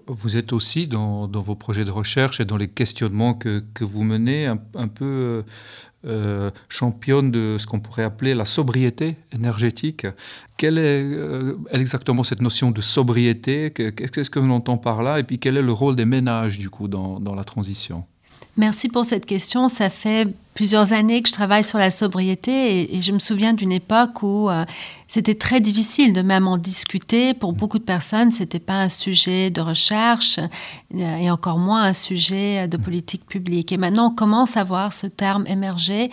Vous 0.07 0.37
êtes 0.37 0.53
aussi 0.53 0.87
dans, 0.87 1.27
vos 1.27 1.55
projets 1.55 1.83
de 1.83 1.91
recherche 1.91 2.39
et 2.39 2.45
dans 2.45 2.55
les 2.55 2.69
questionnements 2.69 3.33
que, 3.33 3.63
vous 3.81 4.03
menez 4.03 4.47
un, 4.47 4.87
peu 4.87 5.43
euh, 6.05 6.49
championne 6.69 7.31
de 7.31 7.57
ce 7.57 7.65
qu'on 7.65 7.79
pourrait 7.79 8.03
appeler 8.03 8.33
la 8.33 8.45
sobriété 8.45 9.15
énergétique. 9.31 10.05
Quelle 10.57 10.77
est 10.77 11.03
euh, 11.03 11.57
exactement 11.71 12.23
cette 12.23 12.41
notion 12.41 12.71
de 12.71 12.81
sobriété? 12.81 13.71
Qu'est-ce 13.71 14.29
que 14.29 14.39
l'on 14.39 14.51
entend 14.51 14.77
par 14.77 15.03
là? 15.03 15.19
Et 15.19 15.23
puis 15.23 15.39
quel 15.39 15.57
est 15.57 15.61
le 15.61 15.71
rôle 15.71 15.95
des 15.95 16.05
ménages 16.05 16.59
du 16.59 16.69
coup 16.69 16.87
dans 16.87 17.35
la 17.35 17.43
transition? 17.43 18.05
Merci 18.55 18.87
pour 18.87 19.03
cette 19.03 19.25
question. 19.25 19.67
Ça 19.67 19.89
fait 19.89 20.27
plusieurs 20.53 20.93
années 20.93 21.23
que 21.23 21.29
je 21.29 21.33
travaille 21.33 21.63
sur 21.63 21.79
la 21.79 21.89
sobriété 21.89 22.95
et, 22.95 23.01
je 23.01 23.11
me 23.11 23.17
souviens 23.17 23.53
d'une 23.53 23.71
époque 23.71 24.21
où 24.21 24.49
euh, 24.49 24.65
c'était 25.07 25.33
très 25.33 25.59
difficile 25.59 26.13
de 26.13 26.21
même 26.21 26.47
en 26.47 26.57
discuter. 26.57 27.33
Pour 27.33 27.53
beaucoup 27.53 27.79
de 27.79 27.83
personnes, 27.83 28.29
c'était 28.29 28.59
pas 28.59 28.79
un 28.81 28.89
sujet 28.89 29.49
de 29.49 29.61
recherche 29.61 30.37
euh, 30.93 31.17
et 31.17 31.31
encore 31.31 31.57
moins 31.57 31.83
un 31.83 31.93
sujet 31.93 32.67
de 32.67 32.77
politique 32.77 33.25
publique. 33.25 33.71
Et 33.71 33.77
maintenant, 33.77 34.11
on 34.11 34.15
commence 34.15 34.55
à 34.55 34.63
voir 34.63 34.93
ce 34.93 35.07
terme 35.07 35.45
émerger. 35.47 36.11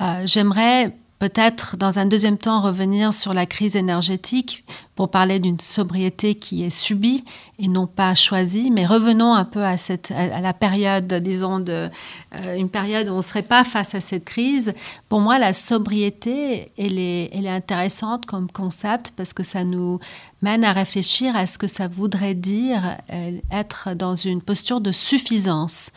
Euh, 0.00 0.22
j'aimerais 0.24 0.96
peut-être 1.18 1.76
dans 1.76 1.98
un 1.98 2.06
deuxième 2.06 2.38
temps 2.38 2.60
revenir 2.60 3.14
sur 3.14 3.34
la 3.34 3.46
crise 3.46 3.76
énergétique 3.76 4.64
pour 4.94 5.10
parler 5.10 5.38
d'une 5.38 5.60
sobriété 5.60 6.34
qui 6.34 6.64
est 6.64 6.70
subie 6.70 7.24
et 7.58 7.68
non 7.68 7.86
pas 7.86 8.14
choisie. 8.14 8.70
Mais 8.70 8.86
revenons 8.86 9.34
un 9.34 9.44
peu 9.44 9.64
à, 9.64 9.76
cette, 9.76 10.10
à 10.10 10.40
la 10.40 10.52
période, 10.52 11.12
disons, 11.14 11.60
de, 11.60 11.88
euh, 12.34 12.56
une 12.56 12.68
période 12.68 13.08
où 13.08 13.12
on 13.12 13.18
ne 13.18 13.22
serait 13.22 13.42
pas 13.42 13.64
face 13.64 13.94
à 13.94 14.00
cette 14.00 14.24
crise. 14.24 14.74
Pour 15.08 15.20
moi, 15.20 15.38
la 15.38 15.52
sobriété, 15.52 16.70
elle 16.76 16.98
est, 16.98 17.30
elle 17.32 17.46
est 17.46 17.50
intéressante 17.50 18.26
comme 18.26 18.50
concept 18.50 19.12
parce 19.16 19.32
que 19.32 19.42
ça 19.42 19.64
nous 19.64 19.98
mène 20.42 20.64
à 20.64 20.72
réfléchir 20.72 21.34
à 21.36 21.46
ce 21.46 21.58
que 21.58 21.66
ça 21.66 21.88
voudrait 21.88 22.34
dire 22.34 22.82
euh, 23.12 23.38
être 23.50 23.94
dans 23.94 24.14
une 24.14 24.42
posture 24.42 24.80
de 24.80 24.92
suffisance. 24.92 25.90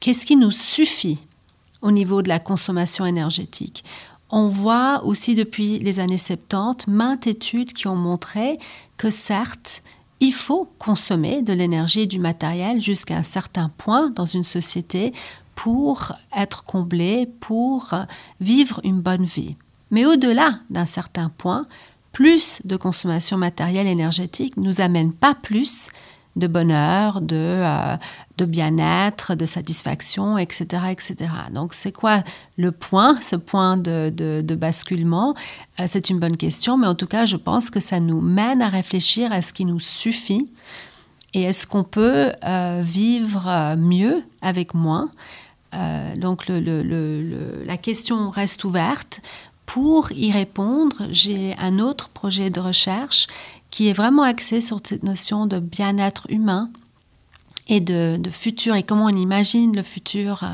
Qu'est-ce 0.00 0.26
qui 0.26 0.36
nous 0.36 0.50
suffit 0.50 1.18
au 1.82 1.90
niveau 1.90 2.22
de 2.22 2.28
la 2.28 2.38
consommation 2.38 3.06
énergétique? 3.06 3.84
On 4.30 4.48
voit 4.48 5.04
aussi 5.04 5.34
depuis 5.34 5.78
les 5.78 6.00
années 6.00 6.18
70 6.18 6.88
maintes 6.88 7.26
études 7.26 7.72
qui 7.72 7.86
ont 7.86 7.96
montré 7.96 8.58
que 8.96 9.10
certes, 9.10 9.82
il 10.20 10.32
faut 10.32 10.68
consommer 10.78 11.42
de 11.42 11.52
l'énergie 11.52 12.02
et 12.02 12.06
du 12.06 12.18
matériel 12.18 12.80
jusqu'à 12.80 13.16
un 13.16 13.22
certain 13.22 13.70
point 13.76 14.10
dans 14.10 14.24
une 14.24 14.42
société 14.42 15.12
pour 15.54 16.12
être 16.36 16.64
comblé, 16.64 17.28
pour 17.40 17.94
vivre 18.40 18.80
une 18.84 19.00
bonne 19.00 19.24
vie. 19.24 19.56
Mais 19.90 20.04
au-delà 20.04 20.58
d'un 20.70 20.86
certain 20.86 21.30
point, 21.38 21.66
plus 22.12 22.62
de 22.64 22.76
consommation 22.76 23.36
matérielle 23.36 23.86
énergétique 23.86 24.56
nous 24.56 24.80
amène 24.80 25.12
pas 25.12 25.34
plus 25.34 25.90
de 26.36 26.46
bonheur, 26.46 27.20
de, 27.22 27.36
euh, 27.36 27.96
de 28.36 28.44
bien-être, 28.44 29.34
de 29.34 29.46
satisfaction, 29.46 30.38
etc. 30.38 30.84
etc. 30.90 31.16
Donc 31.52 31.74
c'est 31.74 31.92
quoi 31.92 32.22
le 32.56 32.72
point, 32.72 33.18
ce 33.20 33.36
point 33.36 33.76
de, 33.76 34.10
de, 34.10 34.54
basculement? 34.54 35.34
Euh, 35.80 35.84
C'est 35.88 36.10
une 36.10 36.18
bonne 36.18 36.36
question, 36.36 36.76
mais 36.76 36.86
en 36.86 36.94
tout 36.94 37.06
cas 37.06 37.24
je 37.24 37.36
pense 37.36 37.70
que 37.70 37.80
ça 37.80 38.00
nous 38.00 38.20
mène 38.20 38.60
à 38.62 38.68
réfléchir 38.68 39.32
à 39.32 39.42
ce 39.42 39.52
qui 39.52 39.64
nous 39.64 39.80
suffit 39.80 40.48
et 41.32 41.42
est-ce 41.42 41.66
qu'on 41.66 41.84
peut 41.84 42.32
euh, 42.44 42.82
vivre 42.84 43.74
mieux 43.76 44.22
avec 44.42 44.74
moins? 44.74 45.10
donc 46.16 46.44
la 46.48 47.76
question 47.76 48.30
reste 48.30 48.64
ouverte. 48.64 49.20
Pour 49.66 50.10
y 50.12 50.30
répondre, 50.30 51.02
j'ai 51.10 51.54
un 51.58 51.80
autre 51.80 52.08
projet 52.08 52.48
de 52.48 52.60
recherche 52.60 53.26
qui 53.76 53.88
est 53.88 53.92
vraiment 53.92 54.22
axé 54.22 54.62
sur 54.62 54.80
cette 54.82 55.02
notion 55.02 55.44
de 55.44 55.58
bien-être 55.58 56.24
humain 56.30 56.70
et 57.68 57.80
de, 57.80 58.18
futur 58.30 58.74
et 58.74 58.82
comment 58.82 59.04
on 59.04 59.14
imagine 59.14 59.76
le 59.76 59.82
futur 59.82 60.44
euh, 60.44 60.46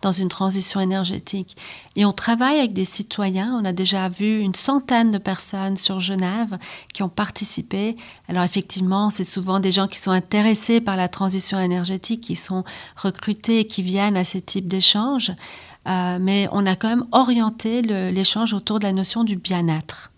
dans 0.00 0.12
une 0.12 0.30
transition 0.30 0.80
énergétique. 0.80 1.58
Et 1.96 2.06
on 2.06 2.12
travaille 2.12 2.58
avec 2.58 2.72
des 2.72 2.86
citoyens. 2.86 3.54
On 3.60 3.66
a 3.66 3.74
déjà 3.74 4.08
vu 4.08 4.40
une 4.40 4.54
centaine 4.54 5.10
de 5.10 5.18
personnes 5.18 5.76
sur 5.76 6.00
Genève 6.00 6.56
qui 6.94 7.02
ont 7.02 7.10
participé. 7.10 7.98
Alors 8.28 8.44
effectivement, 8.44 9.10
c'est 9.10 9.24
souvent 9.24 9.60
des 9.60 9.72
gens 9.72 9.86
qui 9.86 9.98
sont 9.98 10.12
intéressés 10.12 10.80
par 10.80 10.96
la 10.96 11.08
transition 11.08 11.60
énergétique, 11.60 12.22
qui 12.22 12.34
sont 12.34 12.64
recrutés 12.96 13.58
et 13.58 13.66
qui 13.66 13.82
viennent 13.82 14.16
à 14.16 14.24
ce 14.24 14.38
type 14.38 14.68
d'échanges. 14.68 15.32
Euh, 15.86 16.16
mais 16.18 16.48
on 16.52 16.64
a 16.64 16.76
quand 16.76 16.88
même 16.88 17.06
orienté 17.12 17.82
l'échange 17.82 18.54
autour 18.54 18.78
de 18.78 18.84
la 18.84 18.94
notion 18.94 19.22
du 19.22 19.36
bien-être 19.36 20.09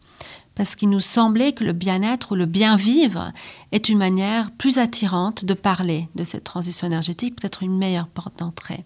parce 0.54 0.76
qu'il 0.76 0.90
nous 0.90 1.00
semblait 1.00 1.52
que 1.52 1.64
le 1.64 1.72
bien-être 1.72 2.32
ou 2.32 2.34
le 2.34 2.46
bien-vivre 2.46 3.32
est 3.72 3.88
une 3.88 3.98
manière 3.98 4.50
plus 4.52 4.78
attirante 4.78 5.44
de 5.44 5.54
parler 5.54 6.08
de 6.14 6.24
cette 6.24 6.44
transition 6.44 6.86
énergétique, 6.86 7.40
peut-être 7.40 7.62
une 7.62 7.78
meilleure 7.78 8.08
porte 8.08 8.38
d'entrée. 8.38 8.84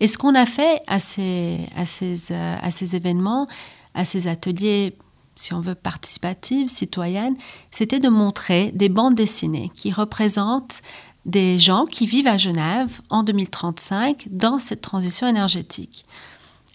Et 0.00 0.06
ce 0.06 0.18
qu'on 0.18 0.34
a 0.34 0.46
fait 0.46 0.80
à 0.86 0.98
ces, 0.98 1.68
à 1.76 1.84
ces, 1.84 2.32
euh, 2.32 2.56
à 2.60 2.70
ces 2.70 2.96
événements, 2.96 3.46
à 3.94 4.04
ces 4.04 4.26
ateliers, 4.26 4.96
si 5.34 5.54
on 5.54 5.60
veut, 5.60 5.74
participatifs, 5.74 6.70
citoyennes, 6.70 7.36
c'était 7.70 8.00
de 8.00 8.08
montrer 8.08 8.72
des 8.74 8.88
bandes 8.88 9.14
dessinées 9.14 9.70
qui 9.74 9.92
représentent 9.92 10.82
des 11.26 11.58
gens 11.58 11.84
qui 11.84 12.06
vivent 12.06 12.26
à 12.26 12.38
Genève 12.38 13.00
en 13.10 13.22
2035 13.22 14.28
dans 14.30 14.58
cette 14.58 14.80
transition 14.80 15.26
énergétique 15.26 16.06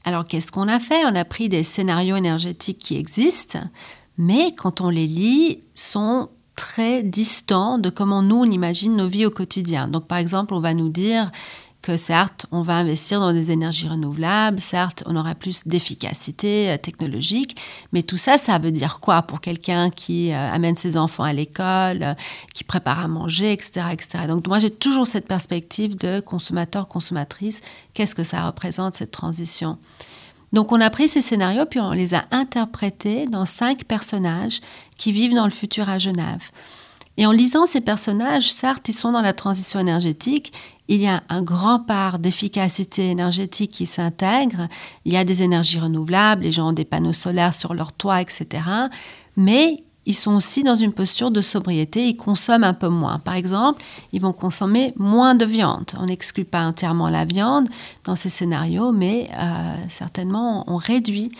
Alors 0.03 0.23
qu'est-ce 0.23 0.51
qu'on 0.51 0.67
a 0.67 0.79
fait? 0.79 1.03
On 1.05 1.15
a 1.15 1.25
pris 1.25 1.49
des 1.49 1.63
scénarios 1.63 2.15
énergétiques 2.15 2.77
qui 2.77 2.95
existent, 2.95 3.59
mais 4.17 4.53
quand 4.55 4.81
on 4.81 4.89
les 4.89 5.07
lit, 5.07 5.59
sont 5.73 6.29
très 6.55 7.03
distants 7.03 7.77
de 7.77 7.89
comment 7.89 8.21
nous 8.21 8.37
on 8.37 8.45
imagine 8.45 8.95
nos 8.95 9.07
vies 9.07 9.25
au 9.25 9.31
quotidien. 9.31 9.87
Donc 9.87 10.07
par 10.07 10.17
exemple, 10.17 10.53
on 10.53 10.59
va 10.59 10.73
nous 10.73 10.89
dire 10.89 11.31
que 11.85 11.97
certes, 11.97 12.47
on 12.51 12.63
va 12.63 12.77
investir 12.77 13.19
dans 13.19 13.31
des 13.31 13.51
énergies 13.51 13.87
renouvelables, 13.87 14.59
certes, 14.59 15.03
on 15.05 15.15
aura 15.15 15.35
plus 15.35 15.67
d'efficacité 15.67 16.71
euh, 16.71 16.77
technologique, 16.77 17.61
mais 17.93 18.01
tout 18.01 18.17
ça, 18.17 18.39
ça 18.39 18.57
veut 18.57 18.71
dire 18.71 18.99
quoi 18.99 19.21
pour 19.21 19.39
quelqu'un 19.39 19.91
qui 19.91 20.31
euh, 20.31 20.51
amène 20.51 20.75
ses 20.75 20.97
enfants 20.97 21.25
à 21.25 21.31
l'école, 21.31 22.01
euh, 22.01 22.13
qui 22.55 22.63
prépare 22.63 23.01
à 23.01 23.07
manger, 23.07 23.51
etc., 23.51 23.85
etc. 23.91 24.25
Donc 24.27 24.47
moi, 24.47 24.57
j'ai 24.57 24.71
toujours 24.71 25.05
cette 25.05 25.27
perspective 25.27 25.95
de 25.95 26.21
consommateur, 26.21 26.87
consommatrice. 26.87 27.61
Qu'est-ce 27.93 28.15
que 28.15 28.23
ça 28.23 28.47
représente 28.47 28.95
cette 28.95 29.11
transition? 29.11 29.77
Donc 30.53 30.71
on 30.71 30.81
a 30.81 30.89
pris 30.89 31.07
ces 31.07 31.21
scénarios 31.21 31.65
puis 31.65 31.79
on 31.79 31.91
les 31.91 32.13
a 32.13 32.25
interprétés 32.31 33.27
dans 33.27 33.45
cinq 33.45 33.85
personnages 33.85 34.61
qui 34.97 35.11
vivent 35.11 35.33
dans 35.33 35.45
le 35.45 35.51
futur 35.51 35.89
à 35.89 35.99
Genève. 35.99 36.49
Et 37.17 37.25
en 37.25 37.31
lisant 37.31 37.65
ces 37.65 37.81
personnages, 37.81 38.51
certes, 38.51 38.89
ils 38.89 38.93
sont 38.93 39.13
dans 39.13 39.21
la 39.21 39.33
transition 39.33 39.79
énergétique, 39.79 40.51
il 40.87 41.01
y 41.01 41.07
a 41.07 41.23
un 41.29 41.41
grand 41.41 41.79
part 41.79 42.19
d'efficacité 42.19 43.09
énergétique 43.09 43.71
qui 43.71 43.85
s'intègre, 43.85 44.67
il 45.05 45.13
y 45.13 45.17
a 45.17 45.23
des 45.23 45.41
énergies 45.41 45.79
renouvelables, 45.79 46.43
les 46.43 46.51
gens 46.51 46.69
ont 46.69 46.73
des 46.73 46.85
panneaux 46.85 47.13
solaires 47.13 47.53
sur 47.53 47.73
leur 47.73 47.93
toit, 47.93 48.21
etc. 48.21 48.63
Mais 49.37 49.84
ils 50.05 50.13
sont 50.13 50.35
aussi 50.35 50.63
dans 50.63 50.75
une 50.75 50.93
posture 50.93 51.31
de 51.31 51.41
sobriété, 51.41 52.07
ils 52.07 52.15
consomment 52.15 52.63
un 52.63 52.73
peu 52.73 52.89
moins. 52.89 53.19
Par 53.19 53.35
exemple, 53.35 53.83
ils 54.11 54.21
vont 54.21 54.33
consommer 54.33 54.93
moins 54.97 55.35
de 55.35 55.45
viande. 55.45 55.91
On 55.99 56.05
n'exclut 56.05 56.45
pas 56.45 56.65
entièrement 56.65 57.09
la 57.09 57.25
viande 57.25 57.67
dans 58.03 58.15
ces 58.15 58.29
scénarios, 58.29 58.91
mais 58.91 59.29
euh, 59.33 59.75
certainement 59.89 60.63
on 60.67 60.77
réduit 60.77 61.31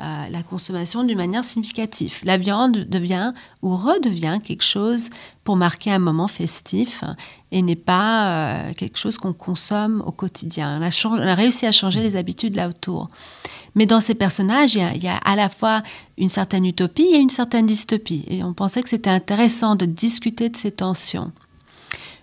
euh, 0.00 0.28
la 0.30 0.42
consommation 0.42 1.04
d'une 1.04 1.18
manière 1.18 1.44
significative. 1.44 2.20
La 2.24 2.36
viande 2.36 2.78
devient 2.88 3.32
ou 3.60 3.76
redevient 3.76 4.40
quelque 4.42 4.64
chose 4.64 5.10
pour 5.44 5.56
marquer 5.56 5.92
un 5.92 5.98
moment 5.98 6.28
festif 6.28 7.04
et 7.52 7.62
n'est 7.62 7.76
pas 7.76 8.28
euh, 8.28 8.72
quelque 8.72 8.98
chose 8.98 9.18
qu'on 9.18 9.34
consomme 9.34 10.02
au 10.06 10.10
quotidien. 10.10 10.80
On 10.80 10.82
a, 10.82 11.06
on 11.08 11.28
a, 11.28 11.34
réussi 11.34 11.66
à 11.66 11.72
changer 11.72 12.00
les 12.00 12.16
habitudes 12.16 12.56
là 12.56 12.68
autour. 12.68 13.10
Mais 13.74 13.86
dans 13.86 14.00
ces 14.00 14.14
personnages, 14.14 14.74
il 14.74 15.02
y, 15.02 15.08
a, 15.08 15.16
à 15.18 15.36
la 15.36 15.48
fois 15.48 15.82
une 16.18 16.28
certaine 16.28 16.64
utopie 16.64 17.10
et 17.12 17.18
une 17.18 17.30
certaine 17.30 17.66
dystopie. 17.66 18.24
Et 18.28 18.42
on 18.42 18.54
pensait 18.54 18.82
que 18.82 18.88
c'était 18.88 19.10
intéressant 19.10 19.76
de 19.76 19.86
discuter 19.86 20.48
de 20.48 20.56
ces 20.56 20.72
tensions. 20.72 21.32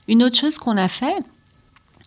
Une 0.07 0.23
autre 0.23 0.38
chose 0.38 0.57
qu'on 0.57 0.75
a 0.75 0.88
fait, 0.88 1.15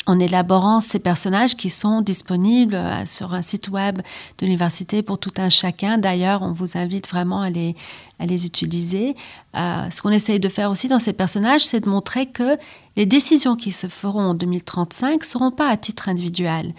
en 0.06 0.18
élaborant 0.18 0.80
ces 0.80 0.98
personnages 0.98 1.56
qui 1.56 1.70
sont 1.70 2.00
disponibles 2.00 2.74
euh, 2.74 3.06
sur 3.06 3.34
un 3.34 3.42
site 3.42 3.68
web 3.68 3.98
de 3.98 4.46
l'université 4.46 5.02
pour 5.02 5.18
tout 5.18 5.32
un 5.36 5.48
chacun. 5.48 5.98
D'ailleurs, 5.98 6.42
on 6.42 6.52
vous 6.52 6.76
invite 6.76 7.08
vraiment 7.08 7.40
à 7.40 7.50
les, 7.50 7.76
à 8.18 8.26
les 8.26 8.46
utiliser. 8.46 9.14
Euh, 9.56 9.90
ce 9.90 10.02
qu'on 10.02 10.10
essaye 10.10 10.40
de 10.40 10.48
faire 10.48 10.70
aussi 10.70 10.88
dans 10.88 10.98
ces 10.98 11.12
personnages, 11.12 11.64
c'est 11.64 11.80
de 11.80 11.88
montrer 11.88 12.26
que 12.26 12.56
les 12.96 13.06
décisions 13.06 13.56
qui 13.56 13.72
se 13.72 13.86
feront 13.86 14.22
en 14.22 14.34
2035 14.34 15.20
ne 15.20 15.24
seront 15.24 15.50
pas 15.50 15.68
à 15.68 15.76
titre 15.76 16.08
individuel 16.08 16.74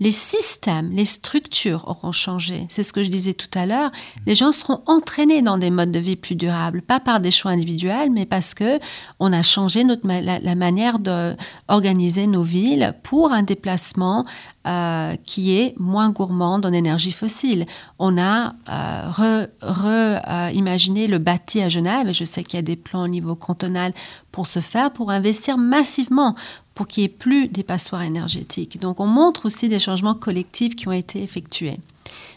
les 0.00 0.12
systèmes, 0.12 0.90
les 0.90 1.04
structures 1.04 1.84
auront 1.86 2.10
changé. 2.10 2.66
C'est 2.70 2.82
ce 2.82 2.94
que 2.94 3.04
je 3.04 3.10
disais 3.10 3.34
tout 3.34 3.50
à 3.52 3.66
l'heure. 3.66 3.90
Les 4.26 4.34
gens 4.34 4.50
seront 4.50 4.82
entraînés 4.86 5.42
dans 5.42 5.58
des 5.58 5.68
modes 5.70 5.92
de 5.92 5.98
vie 5.98 6.16
plus 6.16 6.36
durables, 6.36 6.80
pas 6.80 7.00
par 7.00 7.20
des 7.20 7.30
choix 7.30 7.50
individuels, 7.50 8.10
mais 8.10 8.24
parce 8.24 8.54
que 8.54 8.80
on 9.18 9.30
a 9.30 9.42
changé 9.42 9.84
notre, 9.84 10.08
la, 10.08 10.54
manière 10.54 10.98
d'organiser 10.98 12.26
nos 12.26 12.42
villes 12.42 12.94
pour 13.02 13.32
un 13.32 13.42
déplacement 13.42 14.24
euh, 14.66 15.16
qui 15.24 15.56
est 15.56 15.74
moins 15.78 16.10
gourmande 16.10 16.64
en 16.64 16.72
énergie 16.72 17.12
fossile. 17.12 17.66
On 17.98 18.16
a 18.16 18.54
euh, 18.70 19.46
euh, 19.60 20.50
le 20.50 21.18
bâti 21.18 21.60
à 21.60 21.68
Genève, 21.68 22.08
et 22.08 22.14
je 22.14 22.24
sais 22.24 22.42
qu'il 22.42 22.56
y 22.56 22.58
a 22.58 22.62
des 22.62 22.76
plans 22.76 23.04
au 23.04 23.08
niveau 23.08 23.34
cantonal 23.34 23.92
pour 24.32 24.46
ce 24.46 24.60
faire, 24.60 24.92
pour 24.92 25.10
investir 25.10 25.58
massivement 25.58 26.34
pour 26.80 26.88
qu'il 26.88 27.02
n'y 27.02 27.08
ait 27.08 27.14
plus 27.14 27.46
des 27.46 27.62
passoires 27.62 28.00
énergétiques. 28.00 28.80
Donc 28.80 29.00
on 29.00 29.06
montre 29.06 29.44
aussi 29.44 29.68
des 29.68 29.78
changements 29.78 30.14
collectifs 30.14 30.74
qui 30.74 30.88
ont 30.88 30.92
été 30.92 31.22
effectués. 31.22 31.76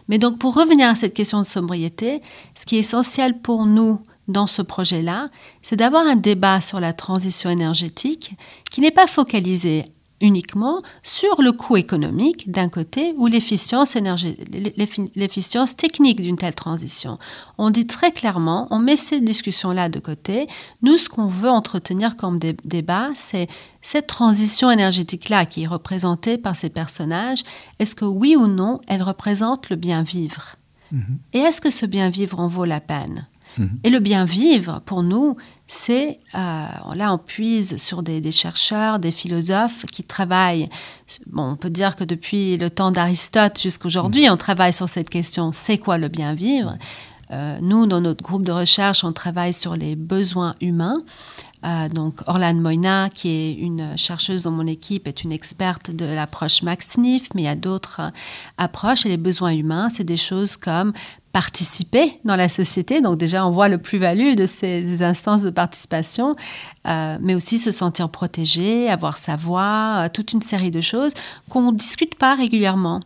Mais 0.09 0.17
donc 0.17 0.38
pour 0.38 0.53
revenir 0.53 0.89
à 0.89 0.95
cette 0.95 1.13
question 1.13 1.39
de 1.39 1.45
sobriété, 1.45 2.21
ce 2.53 2.65
qui 2.65 2.75
est 2.75 2.79
essentiel 2.79 3.39
pour 3.39 3.65
nous 3.65 4.01
dans 4.27 4.45
ce 4.45 4.62
projet-là, 4.62 5.29
c'est 5.62 5.77
d'avoir 5.77 6.05
un 6.05 6.17
débat 6.17 6.59
sur 6.59 6.81
la 6.81 6.91
transition 6.91 7.50
énergétique 7.50 8.33
qui 8.69 8.81
n'est 8.81 8.91
pas 8.91 9.07
focalisé 9.07 9.85
uniquement 10.24 10.82
sur 11.03 11.42
le 11.42 11.51
coût 11.51 11.76
économique 11.76 12.50
d'un 12.50 12.69
côté 12.69 13.13
ou 13.17 13.28
l'efficience 13.28 13.95
l'efficience 15.15 15.76
technique 15.76 16.21
d'une 16.21 16.38
telle 16.38 16.56
transition. 16.56 17.19
On 17.58 17.69
dit 17.69 17.86
très 17.86 18.12
clairement, 18.12 18.67
on 18.71 18.80
met 18.80 18.95
ces 18.95 19.19
discussions-là 19.19 19.89
de 19.89 20.00
côté. 20.00 20.47
Nous, 20.82 20.97
ce 20.97 21.10
qu'on 21.10 21.28
veut 21.28 21.50
entretenir 21.50 22.15
comme 22.15 22.39
débat, 22.39 23.10
c'est 23.13 23.47
cette 23.82 24.08
transition 24.08 24.71
énergétique-là 24.71 25.45
qui 25.45 25.63
est 25.63 25.67
représentée 25.67 26.38
par 26.38 26.56
ces 26.56 26.69
personnages. 26.69 27.43
Est-ce 27.80 27.93
que 27.93 28.06
oui 28.06 28.38
ou 28.38 28.47
non, 28.47 28.80
elle 28.88 29.04
représente 29.04 29.69
le 29.69 29.76
bien 29.76 30.04
vivre? 30.04 30.56
Mm-hmm. 30.93 31.17
Et 31.34 31.39
est-ce 31.39 31.60
que 31.60 31.69
ce 31.69 31.86
bien 31.86 32.10
vivre 32.10 32.39
en 32.39 32.47
vaut 32.47 32.65
la 32.65 32.80
peine? 32.80 33.28
Et 33.84 33.89
le 33.89 34.00
bien 34.00 34.26
vivre, 34.26 34.82
pour 34.86 35.04
nous, 35.04 35.38
c'est, 35.68 36.20
euh, 36.36 36.66
là 36.96 37.13
on 37.13 37.18
puise 37.18 37.78
sur 37.78 38.04
des, 38.04 38.32
chercheurs, 38.32 39.00
des 39.00 39.12
philosophes 39.12 39.86
qui 39.86 40.04
travaillent, 40.04 40.70
bon, 41.28 41.52
on 41.52 41.56
peut 41.56 41.70
dire 41.70 41.96
que 41.96 42.04
depuis 42.04 42.58
le 42.58 42.70
temps 42.70 42.92
d'Aristote 42.92 43.62
jusqu'aujourd'hui, 43.62 44.30
on 44.30 44.38
travaille 44.38 44.74
sur 44.74 44.89
cette 44.89 45.10
question, 45.10 45.52
c'est 45.52 45.78
quoi 45.78 45.98
le 45.98 46.08
bien 46.08 46.34
vivre? 46.34 46.78
Euh, 47.32 47.58
Nous, 47.62 47.86
dans 47.86 48.02
notre 48.02 48.24
groupe 48.24 48.44
de 48.44 48.52
recherche, 48.52 49.04
on 49.04 49.13
travaille 49.13 49.54
sur 49.54 49.76
les 49.76 49.96
besoins 49.96 50.56
humains. 50.62 51.02
Euh, 51.66 51.88
donc 51.88 52.20
Orlane 52.28 52.60
Moina, 52.60 53.10
qui 53.10 53.30
est 53.30 53.54
une 53.54 53.98
chercheuse 53.98 54.44
dans 54.44 54.52
mon 54.52 54.68
équipe, 54.68 55.08
est 55.08 55.24
une 55.24 55.32
experte 55.32 55.92
de 55.92 56.06
l'approche 56.06 56.62
Max 56.62 56.98
mais 56.98 57.22
il 57.36 57.42
y 57.42 57.48
a 57.48 57.56
d'autres 57.56 58.02
approches. 58.58 59.06
Et 59.06 59.10
les 59.10 59.18
besoins 59.18 59.54
humains, 59.54 59.89
c'est 59.89 60.04
des 60.04 60.18
choses 60.18 60.58
comme 60.58 60.94
participer 61.34 62.19
dans 62.26 62.36
la 62.36 62.48
société. 62.48 63.02
Donc 63.02 63.17
déjà, 63.17 63.46
on 63.46 63.50
voit 63.50 63.67
le 63.67 63.80
plus-value 63.80 64.36
de 64.36 64.46
ces 64.46 65.02
instances 65.02 65.41
de 65.41 65.50
participation, 65.50 66.36
euh, 66.88 67.17
mais 67.19 67.34
aussi 67.34 67.58
se 67.58 67.72
sentir 67.72 68.10
protégé, 68.10 68.88
avoir 68.88 69.17
sa 69.17 69.36
voix, 69.36 70.06
euh, 70.06 70.10
toute 70.13 70.32
une 70.32 70.43
série 70.43 70.69
de 70.69 70.80
choses 70.80 71.13
qu'on 71.50 71.72
ne 71.72 71.76
discute 71.76 72.15
pas 72.15 72.36
régulièrement. 72.36 73.00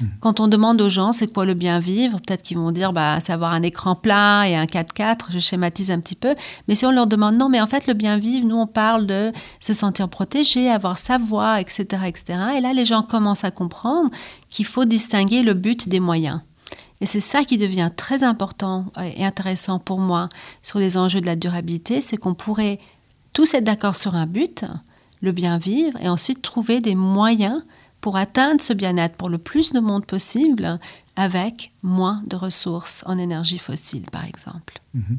Mmh. 0.00 0.06
Quand 0.20 0.40
on 0.40 0.48
demande 0.48 0.80
aux 0.80 0.88
gens 0.88 1.12
c'est 1.12 1.30
quoi 1.30 1.44
le 1.44 1.52
bien 1.52 1.78
vivre, 1.78 2.18
peut-être 2.20 2.42
qu'ils 2.42 2.56
vont 2.56 2.72
dire 2.72 2.94
bah, 2.94 3.18
c'est 3.20 3.34
avoir 3.34 3.52
un 3.52 3.62
écran 3.62 3.94
plat 3.94 4.48
et 4.48 4.56
un 4.56 4.64
4x4, 4.64 5.26
je 5.28 5.38
schématise 5.38 5.90
un 5.90 6.00
petit 6.00 6.16
peu. 6.16 6.34
Mais 6.66 6.74
si 6.74 6.86
on 6.86 6.90
leur 6.90 7.06
demande 7.06 7.36
non, 7.36 7.50
mais 7.50 7.60
en 7.60 7.66
fait 7.66 7.86
le 7.86 7.92
bien 7.92 8.16
vivre, 8.16 8.46
nous 8.46 8.56
on 8.56 8.66
parle 8.66 9.06
de 9.06 9.30
se 9.60 9.74
sentir 9.74 10.08
protégé, 10.08 10.70
avoir 10.70 10.96
sa 10.96 11.18
voix, 11.18 11.60
etc., 11.60 11.84
etc. 12.06 12.38
Et 12.56 12.60
là 12.62 12.72
les 12.72 12.86
gens 12.86 13.02
commencent 13.02 13.44
à 13.44 13.50
comprendre 13.50 14.10
qu'il 14.48 14.64
faut 14.64 14.86
distinguer 14.86 15.42
le 15.42 15.52
but 15.52 15.86
des 15.86 16.00
moyens. 16.00 16.40
Et 17.00 17.06
c'est 17.06 17.20
ça 17.20 17.44
qui 17.44 17.56
devient 17.56 17.90
très 17.94 18.22
important 18.22 18.86
et 19.02 19.24
intéressant 19.24 19.78
pour 19.78 19.98
moi 19.98 20.28
sur 20.62 20.78
les 20.78 20.96
enjeux 20.96 21.20
de 21.20 21.26
la 21.26 21.36
durabilité, 21.36 22.00
c'est 22.00 22.16
qu'on 22.16 22.34
pourrait 22.34 22.78
tous 23.32 23.54
être 23.54 23.64
d'accord 23.64 23.96
sur 23.96 24.14
un 24.14 24.26
but, 24.26 24.64
le 25.20 25.32
bien 25.32 25.58
vivre, 25.58 25.98
et 26.00 26.08
ensuite 26.08 26.40
trouver 26.40 26.80
des 26.80 26.94
moyens 26.94 27.62
pour 28.00 28.16
atteindre 28.16 28.60
ce 28.60 28.72
bien-être 28.72 29.16
pour 29.16 29.28
le 29.28 29.38
plus 29.38 29.72
de 29.72 29.80
monde 29.80 30.06
possible 30.06 30.78
avec 31.16 31.72
moins 31.82 32.22
de 32.26 32.36
ressources 32.36 33.02
en 33.06 33.18
énergie 33.18 33.58
fossile, 33.58 34.04
par 34.10 34.24
exemple. 34.24 34.80
Mm-hmm. 34.96 35.16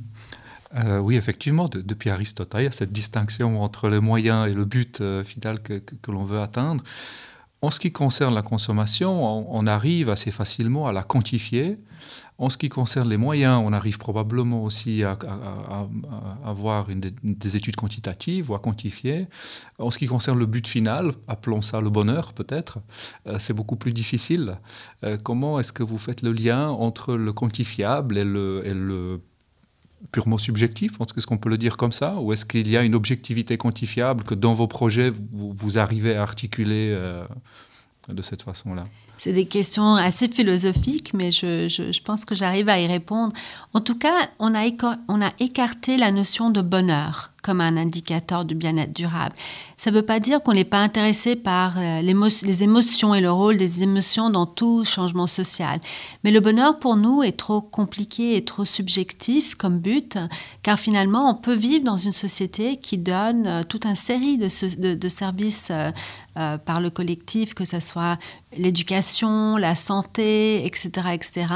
Euh, 0.76 1.00
oui, 1.00 1.16
effectivement, 1.16 1.70
depuis 1.70 2.10
Aristote, 2.10 2.54
il 2.58 2.64
y 2.64 2.68
a 2.68 2.72
cette 2.72 2.92
distinction 2.92 3.62
entre 3.62 3.90
le 3.90 4.02
moyen 4.02 4.46
et 4.46 4.54
le 4.54 4.66
but 4.66 5.02
euh, 5.02 5.24
final 5.24 5.62
que 5.62 6.12
l'on 6.12 6.24
veut 6.24 6.40
atteindre. 6.40 6.84
En 7.62 7.72
ce 7.72 7.80
qui 7.80 7.92
concerne 7.92 8.36
la 8.36 8.44
consommation, 8.44 9.52
on, 9.52 9.66
arrive 9.66 10.10
assez 10.10 10.30
facilement 10.30 10.88
à 10.88 10.92
la 10.92 11.04
quantifier. 11.04 11.80
En 12.38 12.50
ce 12.50 12.58
qui 12.58 12.70
concerne 12.70 13.10
les 13.10 13.18
moyens, 13.18 13.60
on 13.66 13.74
arrive 13.74 13.98
probablement 13.98 14.64
aussi 14.64 15.04
à, 15.04 15.18
avoir 16.44 16.88
des 17.24 17.56
études 17.56 17.76
quantitatives 17.76 18.52
ou 18.52 18.56
à 18.56 18.60
quantifier. 18.60 19.28
En 19.80 19.90
ce 19.90 19.98
qui 19.98 20.06
concerne 20.06 20.38
le 20.38 20.46
but 20.46 20.68
final, 20.68 21.14
appelons 21.28 21.62
ça 21.62 21.82
le 21.82 21.90
bonheur 21.90 22.34
peut-être, 22.34 22.80
euh, 23.26 23.40
c'est 23.40 23.54
beaucoup 23.54 23.78
plus 23.78 23.94
difficile. 23.94 24.58
Euh, 25.04 25.18
comment 25.18 25.60
est-ce 25.60 25.74
que 25.74 25.84
vous 25.84 25.98
faites 25.98 26.22
le 26.22 26.34
lien 26.34 26.68
entre 26.70 27.16
le 27.16 27.34
quantifiable 27.34 28.18
et 28.18 28.26
le, 28.26 28.62
et 28.66 28.74
le 28.74 29.22
purement 30.12 30.38
subjectif 30.38 30.94
Est-ce 31.02 31.28
qu'on 31.28 31.38
peut 31.38 31.50
le 31.50 31.58
dire 31.58 31.78
comme 31.78 31.92
ça 31.92 32.16
Ou 32.16 32.34
est-ce 32.34 32.46
qu'il 32.46 32.68
y 32.70 32.78
a 32.78 32.84
une 32.84 32.96
objectivité 32.96 33.58
quantifiable 33.58 34.24
que 34.24 34.36
dans 34.36 34.54
vos 34.54 34.68
projets, 34.68 35.12
vous, 35.32 35.78
arrivez 35.78 36.16
à 36.16 36.22
articuler 36.22 36.92
euh, 36.94 37.26
de 38.10 38.22
cette 38.22 38.42
façon-là? 38.42 38.84
C'est 39.18 39.34
des 39.34 39.46
questions 39.46 39.96
assez 39.96 40.28
philosophiques, 40.28 41.14
mais 41.14 41.32
je, 41.32 42.02
pense 42.02 42.26
que 42.26 42.36
j'arrive 42.36 42.70
à 42.70 42.80
y 42.80 42.88
répondre. 42.88 43.34
En 43.74 43.80
tout 43.80 43.98
cas, 43.98 44.30
on 44.40 44.54
a, 44.54 44.66
écarté 45.40 45.98
la 45.98 46.12
notion 46.12 46.50
de 46.50 46.62
bonheur 46.62 47.32
comme 47.42 47.62
un 47.62 47.78
indicateur 47.78 48.44
du 48.44 48.56
bien-être 48.56 48.92
durable. 48.92 49.36
Ça 49.78 49.92
ne 49.92 49.96
veut 49.96 50.02
pas 50.02 50.20
dire 50.20 50.42
qu'on 50.42 50.54
n'est 50.54 50.66
pas 50.66 50.80
intéressé 50.80 51.36
par 51.36 51.78
euh, 51.78 52.02
les 52.02 52.64
émotions 52.64 53.14
et 53.14 53.22
le 53.22 53.32
rôle 53.32 53.58
des 53.58 53.84
émotions 53.84 54.32
dans 54.32 54.48
tout 54.48 54.84
changement 54.84 55.28
social. 55.28 55.80
Mais 56.24 56.32
le 56.32 56.40
bonheur 56.40 56.80
pour 56.80 56.96
nous 56.96 57.22
est 57.22 57.38
trop 57.38 57.62
compliqué 57.62 58.36
et 58.36 58.44
trop 58.44 58.66
subjectif 58.66 59.54
comme 59.54 59.78
but, 59.78 60.18
car 60.64 60.80
finalement 60.80 61.30
on 61.30 61.36
peut 61.36 61.54
vivre 61.54 61.84
dans 61.84 61.98
une 61.98 62.14
société 62.14 62.78
qui 62.78 62.98
donne 62.98 63.46
euh, 63.46 63.64
toute 63.64 63.86
une 63.86 63.96
série 63.96 64.40
de, 64.40 65.08
services 65.08 65.72
euh, 65.72 66.58
par 66.58 66.82
le 66.82 66.90
collectif, 66.90 67.54
que 67.54 67.64
ce 67.64 67.80
soit 67.80 68.18
l'éducation, 68.58 69.58
la 69.58 69.76
santé, 69.76 70.66
etc., 70.66 70.90
etc. 71.14 71.48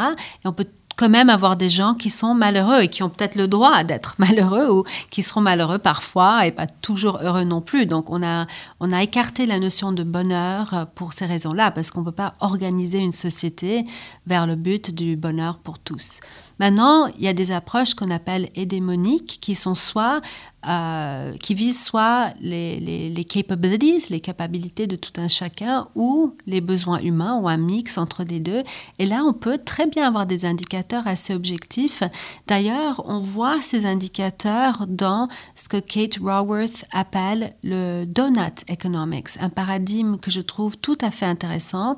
Et 0.43 0.47
on 0.47 0.53
peut 0.53 0.67
quand 0.99 1.09
même 1.09 1.29
avoir 1.29 1.55
des 1.55 1.69
gens 1.69 1.93
qui 1.93 2.09
sont 2.09 2.33
malheureux 2.33 2.81
et 2.81 2.87
qui 2.89 3.03
ont 3.03 3.09
peut-être 3.09 3.35
le 3.35 3.47
droit 3.47 3.85
d'être 3.85 4.15
malheureux 4.19 4.69
ou 4.69 4.83
qui 5.09 5.21
seront 5.21 5.39
malheureux 5.39 5.77
parfois 5.77 6.45
et 6.45 6.51
pas 6.51 6.67
toujours 6.67 7.19
heureux 7.21 7.45
non 7.45 7.61
plus. 7.61 7.85
Donc 7.85 8.09
on 8.09 8.21
a, 8.21 8.47
on 8.81 8.91
a 8.91 9.01
écarté 9.01 9.45
la 9.45 9.59
notion 9.59 9.93
de 9.93 10.03
bonheur 10.03 10.87
pour 10.95 11.13
ces 11.13 11.25
raisons-là, 11.25 11.71
parce 11.71 11.89
qu'on 11.89 12.01
ne 12.01 12.05
peut 12.05 12.11
pas 12.11 12.33
organiser 12.41 12.97
une 12.97 13.13
société 13.13 13.85
vers 14.27 14.45
le 14.45 14.55
but 14.55 14.93
du 14.93 15.15
bonheur 15.15 15.59
pour 15.59 15.79
tous. 15.79 16.19
Maintenant, 16.59 17.07
il 17.07 17.21
y 17.21 17.27
a 17.27 17.33
des 17.33 17.51
approches 17.51 17.93
qu'on 17.93 18.11
appelle 18.11 18.49
hédémoniques 18.55 19.39
qui 19.41 19.55
sont 19.55 19.75
soit 19.75 20.21
euh, 20.67 21.31
qui 21.37 21.53
visent 21.53 21.81
soit 21.81 22.31
les, 22.41 22.81
les, 22.81 23.09
les, 23.09 23.23
capabilities, 23.23 24.09
les 24.09 24.19
capacités 24.19 24.87
de 24.87 24.97
tout 24.97 25.13
un 25.15 25.29
chacun, 25.29 25.87
ou 25.95 26.35
les 26.47 26.59
besoins 26.59 26.99
humains, 26.99 27.39
ou 27.39 27.47
un 27.47 27.55
mix 27.55 27.97
entre 27.97 28.25
les 28.25 28.41
deux. 28.41 28.63
Et 28.99 29.05
là, 29.05 29.23
on 29.25 29.31
peut 29.31 29.57
très 29.57 29.87
bien 29.87 30.05
avoir 30.05 30.25
des 30.25 30.43
indicateurs 30.43 31.07
assez 31.07 31.33
objectifs. 31.33 32.03
D'ailleurs, 32.47 33.03
on 33.07 33.19
voit 33.19 33.61
ces 33.61 33.85
indicateurs 33.85 34.85
dans 34.85 35.29
ce 35.55 35.69
que 35.69 35.77
Kate 35.77 36.17
Raworth 36.21 36.83
appelle 36.91 37.51
le 37.63 38.03
donut 38.03 38.65
economics, 38.67 39.29
un 39.39 39.49
paradigme 39.49 40.17
que 40.17 40.29
je 40.29 40.41
trouve 40.41 40.75
tout 40.75 40.97
à 40.99 41.09
fait 41.09 41.25
intéressant 41.25 41.97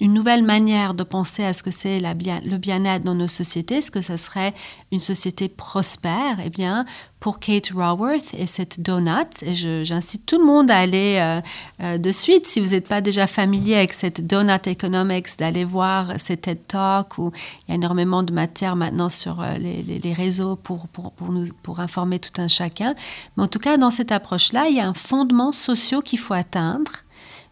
une 0.00 0.14
nouvelle 0.14 0.42
manière 0.42 0.94
de 0.94 1.02
penser 1.02 1.44
à 1.44 1.52
ce 1.52 1.62
que 1.62 1.70
c'est 1.70 2.00
le 2.00 2.56
bien-être 2.56 3.04
dans 3.04 3.14
nos 3.14 3.28
sociétés, 3.28 3.82
ce 3.82 3.90
que 3.90 4.00
ce 4.00 4.16
serait 4.16 4.54
une 4.92 5.00
société 5.00 5.48
prospère, 5.48 6.38
eh 6.44 6.50
bien, 6.50 6.86
pour 7.20 7.38
Kate 7.38 7.70
Raworth 7.74 8.32
et 8.32 8.46
cette 8.46 8.80
donut, 8.80 9.42
et 9.42 9.54
j'incite 9.54 10.24
tout 10.24 10.38
le 10.38 10.46
monde 10.46 10.70
à 10.70 10.78
aller 10.78 11.18
euh, 11.20 11.40
euh, 11.82 11.98
de 11.98 12.10
suite, 12.10 12.46
si 12.46 12.60
vous 12.60 12.70
n'êtes 12.70 12.88
pas 12.88 13.02
déjà 13.02 13.26
familier 13.26 13.76
avec 13.76 13.92
cette 13.92 14.26
donut 14.26 14.66
economics, 14.66 15.26
d'aller 15.38 15.64
voir 15.64 16.18
ces 16.18 16.38
TED 16.38 16.66
Talks 16.66 17.18
où 17.18 17.30
il 17.68 17.70
y 17.70 17.72
a 17.72 17.74
énormément 17.74 18.22
de 18.22 18.32
matière 18.32 18.74
maintenant 18.74 19.10
sur 19.10 19.42
euh, 19.42 19.58
les, 19.58 20.14
réseaux 20.14 20.56
pour, 20.56 20.86
nous, 21.28 21.44
pour 21.62 21.80
informer 21.80 22.18
tout 22.18 22.40
un 22.40 22.48
chacun. 22.48 22.94
Mais 23.36 23.42
en 23.42 23.48
tout 23.48 23.58
cas, 23.58 23.76
dans 23.76 23.90
cette 23.90 24.12
approche-là, 24.12 24.68
il 24.68 24.76
y 24.76 24.80
a 24.80 24.88
un 24.88 24.94
fondement 24.94 25.52
social 25.52 26.02
qu'il 26.02 26.18
faut 26.18 26.34
atteindre 26.34 26.90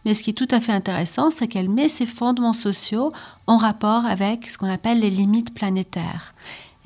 mais 0.08 0.14
ce 0.14 0.22
qui 0.22 0.30
est 0.30 0.32
tout 0.32 0.48
à 0.52 0.58
fait 0.58 0.72
intéressant, 0.72 1.30
c'est 1.30 1.48
qu'elle 1.48 1.68
met 1.68 1.90
ses 1.90 2.06
fondements 2.06 2.54
sociaux 2.54 3.12
en 3.46 3.58
rapport 3.58 4.06
avec 4.06 4.50
ce 4.50 4.56
qu'on 4.56 4.70
appelle 4.70 5.00
les 5.00 5.10
limites 5.10 5.52
planétaires. 5.52 6.34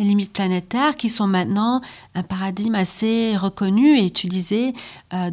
Les 0.01 0.07
limites 0.07 0.33
planétaires 0.33 0.97
qui 0.97 1.09
sont 1.09 1.29
maintenant 1.29 1.83
un 2.17 2.25
paradigme 2.25 2.75
assez 2.75 3.37
reconnu 3.37 3.97
et 3.97 4.05
utilisé 4.05 4.75
euh, 5.15 5.31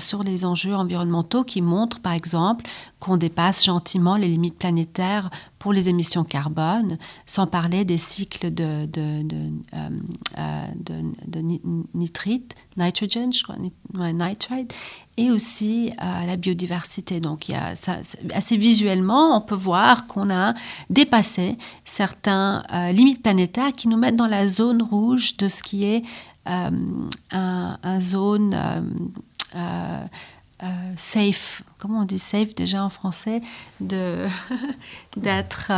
sur 0.00 0.24
les 0.24 0.44
enjeux 0.44 0.74
environnementaux 0.74 1.44
qui 1.44 1.62
montrent 1.62 2.00
par 2.00 2.12
exemple 2.12 2.68
qu'on 3.00 3.16
dépasse 3.16 3.64
gentiment 3.64 4.16
les 4.16 4.28
limites 4.28 4.58
planétaires 4.58 5.30
pour 5.58 5.72
les 5.72 5.88
émissions 5.88 6.24
carbone, 6.24 6.98
sans 7.26 7.46
parler 7.46 7.84
des 7.84 7.98
cycles 7.98 8.52
de, 8.52 8.88
euh, 8.96 9.90
euh, 10.38 11.42
nitrite, 11.94 12.54
nitrogen, 12.76 13.32
je 13.32 13.42
crois, 13.42 13.56
nitrite, 14.12 14.74
et 15.16 15.30
aussi 15.30 15.92
à 15.98 16.26
la 16.26 16.36
biodiversité. 16.36 17.20
Donc, 17.20 17.50
assez 17.50 18.56
visuellement, 18.56 19.36
on 19.36 19.40
peut 19.40 19.56
voir 19.56 20.06
qu'on 20.06 20.30
a 20.30 20.54
dépassé 20.90 21.58
certaines 21.84 22.62
limites 22.92 23.22
planétaires 23.22 23.72
qui 23.72 23.88
nous 23.88 23.96
mettent 23.96 24.16
dans 24.16 24.28
la 24.28 24.46
zone 24.46 24.82
rouge 24.82 25.36
de 25.36 25.48
ce 25.48 25.62
qui 25.62 25.84
est 25.84 26.04
euh, 26.48 26.70
un, 27.32 28.00
zone 28.00 28.56
euh, 30.62 30.66
euh, 30.66 30.92
safe. 30.96 31.62
Comment 31.78 32.00
on 32.00 32.04
dit 32.04 32.18
safe 32.18 32.54
déjà 32.54 32.84
en 32.84 32.88
français 32.88 33.42
de 33.80 34.26
d'être 35.16 35.72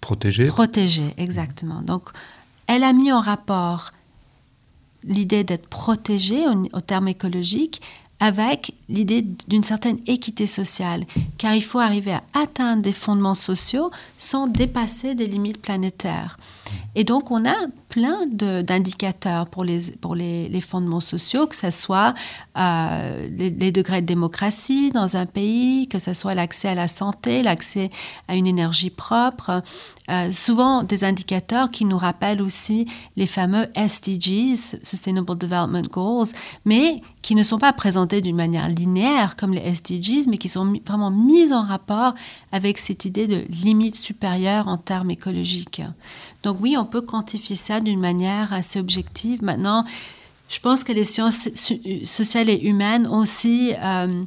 protégé. 0.00 0.46
Protégé, 0.46 1.14
exactement. 1.16 1.82
Donc, 1.82 2.10
elle 2.66 2.84
a 2.84 2.92
mis 2.92 3.12
en 3.12 3.20
rapport 3.20 3.92
l'idée 5.04 5.44
d'être 5.44 5.68
protégé 5.68 6.44
au, 6.72 6.80
terme 6.80 7.08
écologique 7.08 7.80
avec 8.18 8.74
l'idée 8.88 9.24
d'une 9.46 9.62
certaine 9.62 9.98
équité 10.06 10.46
sociale, 10.46 11.04
car 11.38 11.54
il 11.54 11.62
faut 11.62 11.78
arriver 11.78 12.12
à 12.12 12.22
atteindre 12.34 12.82
des 12.82 12.92
fondements 12.92 13.34
sociaux 13.34 13.90
sans 14.18 14.46
dépasser 14.46 15.14
des 15.14 15.26
limites 15.26 15.60
planétaires. 15.60 16.38
Et 16.94 17.04
donc, 17.04 17.30
on 17.30 17.44
a 17.44 17.54
plein 17.88 18.26
d'indicateurs 18.26 19.46
pour, 19.46 19.64
les, 19.64 20.60
fondements 20.60 21.00
sociaux, 21.00 21.46
que 21.46 21.54
ce 21.54 21.70
soit 21.70 22.14
euh, 22.58 23.28
les, 23.36 23.72
degrés 23.72 24.00
de 24.00 24.06
démocratie 24.06 24.90
dans 24.90 25.16
un 25.16 25.26
pays, 25.26 25.88
que 25.88 25.98
ce 25.98 26.14
soit 26.14 26.34
l'accès 26.34 26.68
à 26.68 26.74
la 26.74 26.88
santé, 26.88 27.42
l'accès 27.42 27.90
à 28.28 28.34
une 28.34 28.46
énergie 28.46 28.90
propre. 28.90 29.62
Euh, 30.08 30.30
souvent 30.30 30.84
des 30.84 31.04
indicateurs 31.04 31.70
qui 31.70 31.84
nous 31.84 31.98
rappellent 31.98 32.40
aussi 32.40 32.86
les 33.16 33.26
fameux 33.26 33.66
SDGs, 33.74 34.78
Sustainable 34.82 35.36
Development 35.36 35.88
Goals, 35.90 36.28
mais 36.64 37.02
qui 37.22 37.34
ne 37.34 37.42
sont 37.42 37.58
pas 37.58 37.72
présentés 37.72 38.20
d'une 38.20 38.36
manière 38.36 38.68
linéaire 38.68 39.34
comme 39.36 39.52
les 39.52 39.60
SDGs, 39.60 40.28
mais 40.28 40.38
qui 40.38 40.48
sont 40.48 40.78
vraiment 40.86 41.10
mis 41.10 41.52
en 41.52 41.62
rapport 41.62 42.14
avec 42.52 42.78
cette 42.78 43.04
idée 43.04 43.26
de 43.26 43.44
limite 43.50 43.96
supérieure 43.96 44.68
en 44.68 44.78
termes 44.78 45.10
écologiques. 45.10 45.82
Donc 46.46 46.58
oui, 46.60 46.76
on 46.78 46.84
peut 46.84 47.00
quantifier 47.00 47.56
ça 47.56 47.80
d'une 47.80 47.98
manière 47.98 48.52
assez 48.52 48.78
objective. 48.78 49.42
Maintenant, 49.42 49.84
je 50.48 50.60
pense 50.60 50.84
que 50.84 50.92
les 50.92 51.02
sciences 51.02 51.48
sociales 52.04 52.48
et 52.48 52.60
humaines 52.68 53.08
ont 53.08 53.18
aussi 53.18 53.74
euh, 53.82 54.22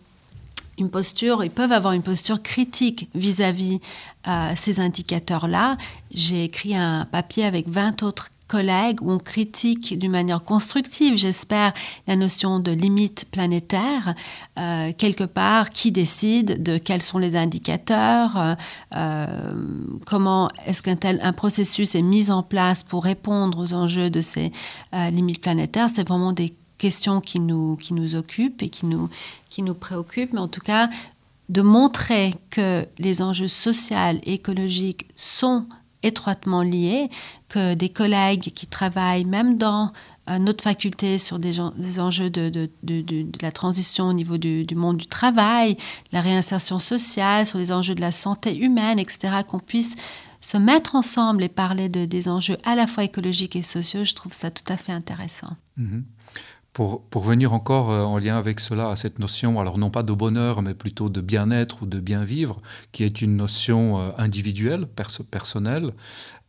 une 0.78 0.90
posture, 0.90 1.46
ils 1.46 1.50
peuvent 1.50 1.72
avoir 1.72 1.94
une 1.94 2.04
posture 2.04 2.44
critique 2.44 3.08
vis-à-vis 3.16 3.78
-vis, 3.78 3.82
euh, 4.28 4.52
ces 4.58 4.82
indicateurs-là. 4.82 5.78
J'ai 6.14 6.44
écrit 6.44 6.76
un 6.76 7.06
papier 7.06 7.46
avec 7.46 7.70
20 7.70 8.04
autres 8.04 8.28
collègues 8.50 9.02
où 9.02 9.12
on 9.12 9.20
critique 9.20 9.98
d'une 9.98 10.12
manière 10.12 10.44
constructive, 10.44 11.16
j'espère, 11.16 11.72
la 12.08 12.18
notion 12.18 12.60
de 12.60 12.72
limite 12.72 13.28
planétaire. 13.32 14.16
Euh, 14.58 14.92
quelque 14.98 15.24
part, 15.24 15.70
qui 15.70 15.92
décide 15.92 16.62
de 16.62 16.78
quels 16.78 17.04
sont 17.04 17.20
les 17.20 17.36
indicateurs, 17.38 18.36
euh, 18.36 18.56
euh, 18.96 19.26
comment 20.06 20.50
est-ce 20.66 20.82
qu'un 20.82 21.34
processus 21.34 21.96
est 21.96 22.02
mis 22.02 22.32
en 22.32 22.44
place 22.44 22.84
pour 22.84 23.04
répondre 23.04 23.60
aux 23.60 23.74
enjeux 23.74 24.10
de 24.10 24.22
ces 24.22 24.52
limites 24.92 25.42
planétaires. 25.42 25.90
C'est 25.90 26.08
vraiment 26.08 26.34
des 26.34 26.54
questions 26.78 27.22
qui 27.22 27.40
nous, 27.40 27.76
qui 27.76 27.94
nous 27.94 28.16
occupent 28.16 28.64
et 28.64 28.70
qui 28.70 28.88
nous, 28.88 29.10
qui 29.50 29.62
nous 29.62 29.76
préoccupent, 29.76 30.34
mais 30.34 30.40
en 30.40 30.48
tout 30.48 30.62
cas, 30.62 30.90
de 31.50 31.62
montrer 31.62 32.34
que 32.50 32.86
les 32.98 33.22
enjeux 33.22 33.48
sociaux 33.48 34.20
et 34.24 34.34
écologiques 34.34 35.08
sont 35.16 35.66
étroitement 36.04 36.62
liés, 36.62 37.10
que 37.48 37.74
des 37.74 37.90
collègues 37.90 38.52
qui 38.54 38.68
travaillent 38.68 39.26
même 39.26 39.58
dans 39.58 39.92
notre 40.38 40.64
faculté 40.64 41.18
sur 41.18 41.40
des, 41.40 41.60
enjeux 42.00 42.30
de, 42.30 42.50
de, 42.50 42.70
de, 42.84 43.26
la 43.42 43.52
transition 43.52 44.10
au 44.10 44.14
niveau 44.14 44.38
du, 44.38 44.66
monde 44.76 44.98
du 44.98 45.08
travail, 45.08 45.74
de 45.74 45.80
la 46.12 46.22
réinsertion 46.22 46.78
sociale, 46.78 47.48
sur 47.48 47.58
les 47.58 47.72
enjeux 47.72 47.96
de 47.96 48.02
la 48.02 48.12
santé 48.12 48.56
humaine, 48.58 49.00
etc., 49.00 49.38
qu'on 49.48 49.60
puisse 49.60 49.96
se 50.42 50.58
mettre 50.58 50.96
ensemble 50.96 51.44
et 51.44 51.50
parler 51.50 51.90
de, 51.90 52.06
des 52.06 52.30
enjeux 52.30 52.58
à 52.64 52.76
la 52.76 52.86
fois 52.86 53.04
écologiques 53.04 53.56
et 53.56 53.62
sociaux, 53.62 54.04
je 54.04 54.14
trouve 54.14 54.34
ça 54.34 54.52
tout 54.52 54.72
à 54.72 54.78
fait 54.78 54.92
intéressant. 54.92 55.58
Mm-hmm. 55.80 56.04
Pour, 56.74 57.04
pour, 57.10 57.24
venir 57.24 57.54
encore 57.54 57.90
euh, 57.90 58.04
en 58.04 58.20
lien 58.20 58.38
avec 58.38 58.60
cela, 58.60 58.90
à 58.90 58.96
cette 58.96 59.20
notion, 59.20 59.60
alors 59.60 59.78
non 59.78 59.90
pas 59.90 60.04
de 60.04 60.14
bonheur, 60.14 60.62
mais 60.62 60.74
plutôt 60.74 61.10
de 61.10 61.20
bien-être 61.20 61.84
ou 61.84 61.86
de 61.86 62.00
bien 62.00 62.24
vivre, 62.24 62.58
qui 62.92 63.04
est 63.04 63.22
une 63.22 63.36
notion 63.36 64.00
euh, 64.00 64.12
individuelle, 64.18 64.88
personnelle, 65.32 65.92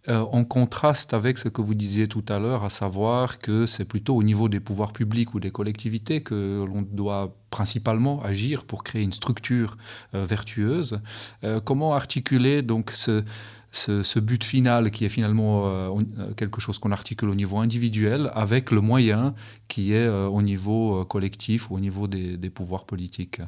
euh, 0.08 0.20
en 0.32 0.44
contraste 0.44 1.14
avec 1.14 1.38
ce 1.38 1.48
que 1.48 1.62
vous 1.62 1.74
disiez 1.74 2.06
tout 2.06 2.24
à 2.28 2.38
l'heure, 2.38 2.64
à 2.64 2.70
savoir 2.70 3.38
que 3.38 3.66
c'est 3.66 3.84
plutôt 3.84 4.14
au 4.14 4.22
niveau 4.22 4.48
des 4.48 4.60
pouvoirs 4.60 4.92
publics 4.92 5.34
ou 5.34 5.40
des 5.40 5.50
collectivités 5.50 6.22
que 6.22 6.64
l'on 6.66 6.82
doit 6.82 7.36
principalement 7.50 8.22
agir 8.22 8.64
pour 8.64 8.84
créer 8.84 9.02
une 9.02 9.12
structure 9.12 9.76
vertueuse. 10.12 11.00
comment 11.64 11.94
articuler 11.94 12.62
donc 12.62 12.92
ce, 12.92 13.24
ce, 13.72 14.18
but 14.18 14.42
final 14.42 14.90
qui 14.90 15.04
est 15.04 15.08
finalement 15.08 15.66
euh, 15.66 15.90
euh, 16.18 16.34
quelque 16.34 16.60
chose 16.60 16.78
qu'on 16.78 16.90
articule 16.90 17.28
au 17.28 17.34
niveau 17.34 17.58
individuel 17.58 18.30
avec 18.34 18.70
le 18.70 18.80
moyen 18.80 19.34
qui 19.68 19.92
est 19.92 20.06
euh, 20.06 20.26
au 20.26 20.42
niveau 20.42 21.04
collectif 21.04 21.70
ou 21.70 21.76
au 21.76 21.80
niveau 21.80 22.06
des, 22.06 22.50
pouvoirs 22.50 22.84
politiques. 22.84 23.40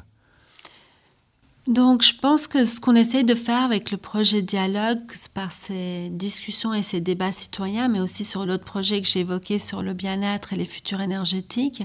Donc, 1.67 2.03
je 2.03 2.13
pense 2.17 2.47
que 2.47 2.65
ce 2.65 2.79
qu'on 2.79 2.95
essaie 2.95 3.23
de 3.23 3.35
faire 3.35 3.63
avec 3.63 3.91
le 3.91 3.97
projet 3.97 4.41
Dialogue, 4.41 4.99
par 5.33 5.51
ces 5.53 6.09
discussions 6.09 6.73
et 6.73 6.83
ces 6.83 6.99
débats 6.99 7.31
citoyens, 7.31 7.87
mais 7.87 8.01
aussi 8.01 8.25
sur 8.25 8.45
l'autre 8.45 8.65
projet 8.65 9.01
que 9.01 9.07
j'ai 9.07 9.21
évoqué 9.21 9.59
sur 9.59 9.81
le 9.81 9.93
bien-être 9.93 10.51
et 10.51 10.57
les 10.57 10.65
futurs 10.65 10.99
énergétiques, 10.99 11.83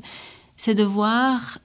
c'est 0.56 0.74
de 0.74 0.82
voir 0.82 1.58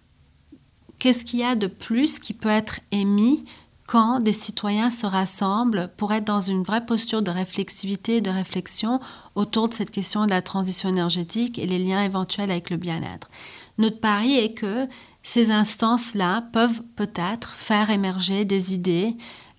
qu'est-ce 1.00 1.26
qu'il 1.26 1.40
y 1.40 1.44
a 1.44 1.56
de 1.56 1.68
plus 1.68 2.20
qui 2.20 2.34
peut 2.34 2.50
être 2.50 2.82
émis 2.92 3.46
quand 3.88 4.20
des 4.20 4.34
citoyens 4.34 4.90
se 4.90 5.06
rassemblent 5.06 5.90
pour 5.98 6.14
être 6.14 6.26
dans 6.26 6.42
une 6.42 6.64
vraie 6.64 6.86
posture 6.86 7.22
de 7.22 7.32
réflexivité 7.32 8.18
et 8.18 8.22
de 8.22 8.30
réflexion 8.30 9.00
autour 9.36 9.70
de 9.70 9.74
cette 9.74 9.92
question 9.92 10.26
de 10.26 10.30
la 10.30 10.42
transition 10.42 10.90
énergétique 10.90 11.60
et 11.60 11.68
les 11.68 11.80
liens 11.80 12.04
éventuels 12.04 12.52
avec 12.52 12.70
le 12.70 12.78
bien-être. 12.78 13.30
Notre 13.78 14.00
pari 14.00 14.38
est 14.38 14.54
que 14.54 14.88
ces 15.24 15.52
instances-là 15.52 16.44
peuvent 16.54 16.82
peut-être 16.96 17.54
faire 17.54 17.90
émerger 17.90 18.46
des 18.46 18.74
idées, 18.74 19.16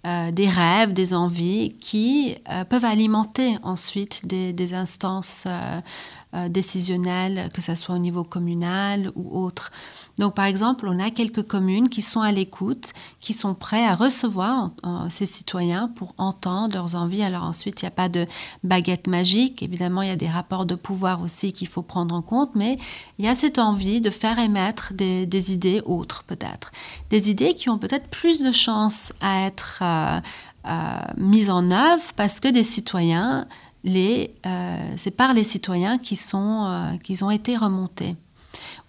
euh, 0.06 0.30
des 0.30 0.48
rêves, 0.48 0.92
des 0.92 1.14
envies 1.14 1.76
qui 1.80 2.37
euh, 2.50 2.64
peuvent 2.64 2.84
alimenter 2.84 3.56
ensuite 3.62 4.26
des, 4.26 4.74
instances 4.74 5.46
euh, 5.46 6.48
décisionnelles, 6.48 7.48
que 7.54 7.62
ce 7.62 7.74
soit 7.74 7.94
au 7.94 7.98
niveau 7.98 8.22
communal 8.22 9.10
ou 9.14 9.42
autre. 9.42 9.72
Donc, 10.18 10.35
par 10.35 10.44
exemple, 10.44 10.87
on 10.88 10.98
a 11.00 11.11
quelques 11.11 11.42
communes 11.42 11.88
qui 11.88 12.03
sont 12.03 12.20
à 12.20 12.31
l'écoute, 12.31 12.92
qui 13.20 13.33
sont 13.33 13.55
prêts 13.55 13.85
à 13.85 13.94
recevoir 13.94 14.70
ces 15.11 15.27
citoyens 15.27 15.88
pour 15.88 16.14
entendre 16.18 16.74
leurs 16.74 16.94
envies. 16.94 17.22
Alors 17.22 17.44
ensuite, 17.44 17.83
il 17.83 17.85
n'y 17.85 17.88
a 17.88 17.92
pas 17.92 18.09
de 18.09 18.27
baguette 18.62 19.07
magique. 19.07 19.62
Évidemment, 19.62 20.03
il 20.03 20.09
y 20.09 20.12
a 20.12 20.16
des 20.16 20.29
rapports 20.29 20.66
de 20.66 20.74
pouvoir 20.74 21.20
aussi 21.20 21.53
qu'il 21.53 21.68
faut 21.68 21.83
prendre 21.83 22.14
en 22.14 22.22
compte, 22.22 22.50
mais 22.55 22.79
il 23.18 23.24
y 23.24 23.29
a 23.29 23.35
cette 23.35 23.59
envie 23.59 24.00
de 24.00 24.11
faire 24.11 24.38
émettre 24.38 24.92
des, 24.94 25.53
idées 25.53 25.83
autres, 25.85 26.24
peut-être. 26.24 26.70
Des 27.11 27.31
idées 27.31 27.55
qui 27.55 27.68
ont 27.68 27.79
peut-être 27.79 28.09
plus 28.09 28.40
de 28.40 28.53
chances 28.53 29.12
à 29.20 29.46
être 29.46 29.81
euh, 29.83 30.20
euh, 30.66 30.98
mises 31.16 31.50
en 31.50 31.70
œuvre 31.70 32.12
parce 32.16 32.40
que 32.40 32.48
des 32.48 32.62
citoyens, 32.62 33.46
les, 33.83 34.35
euh, 34.46 34.92
c'est 34.96 35.16
par 35.16 35.35
les 35.35 35.44
citoyens 35.44 35.98
qui, 35.98 36.16
sont, 36.16 36.98
qui 37.03 37.22
ont 37.22 37.31
été 37.31 37.57
remontés 37.57 38.16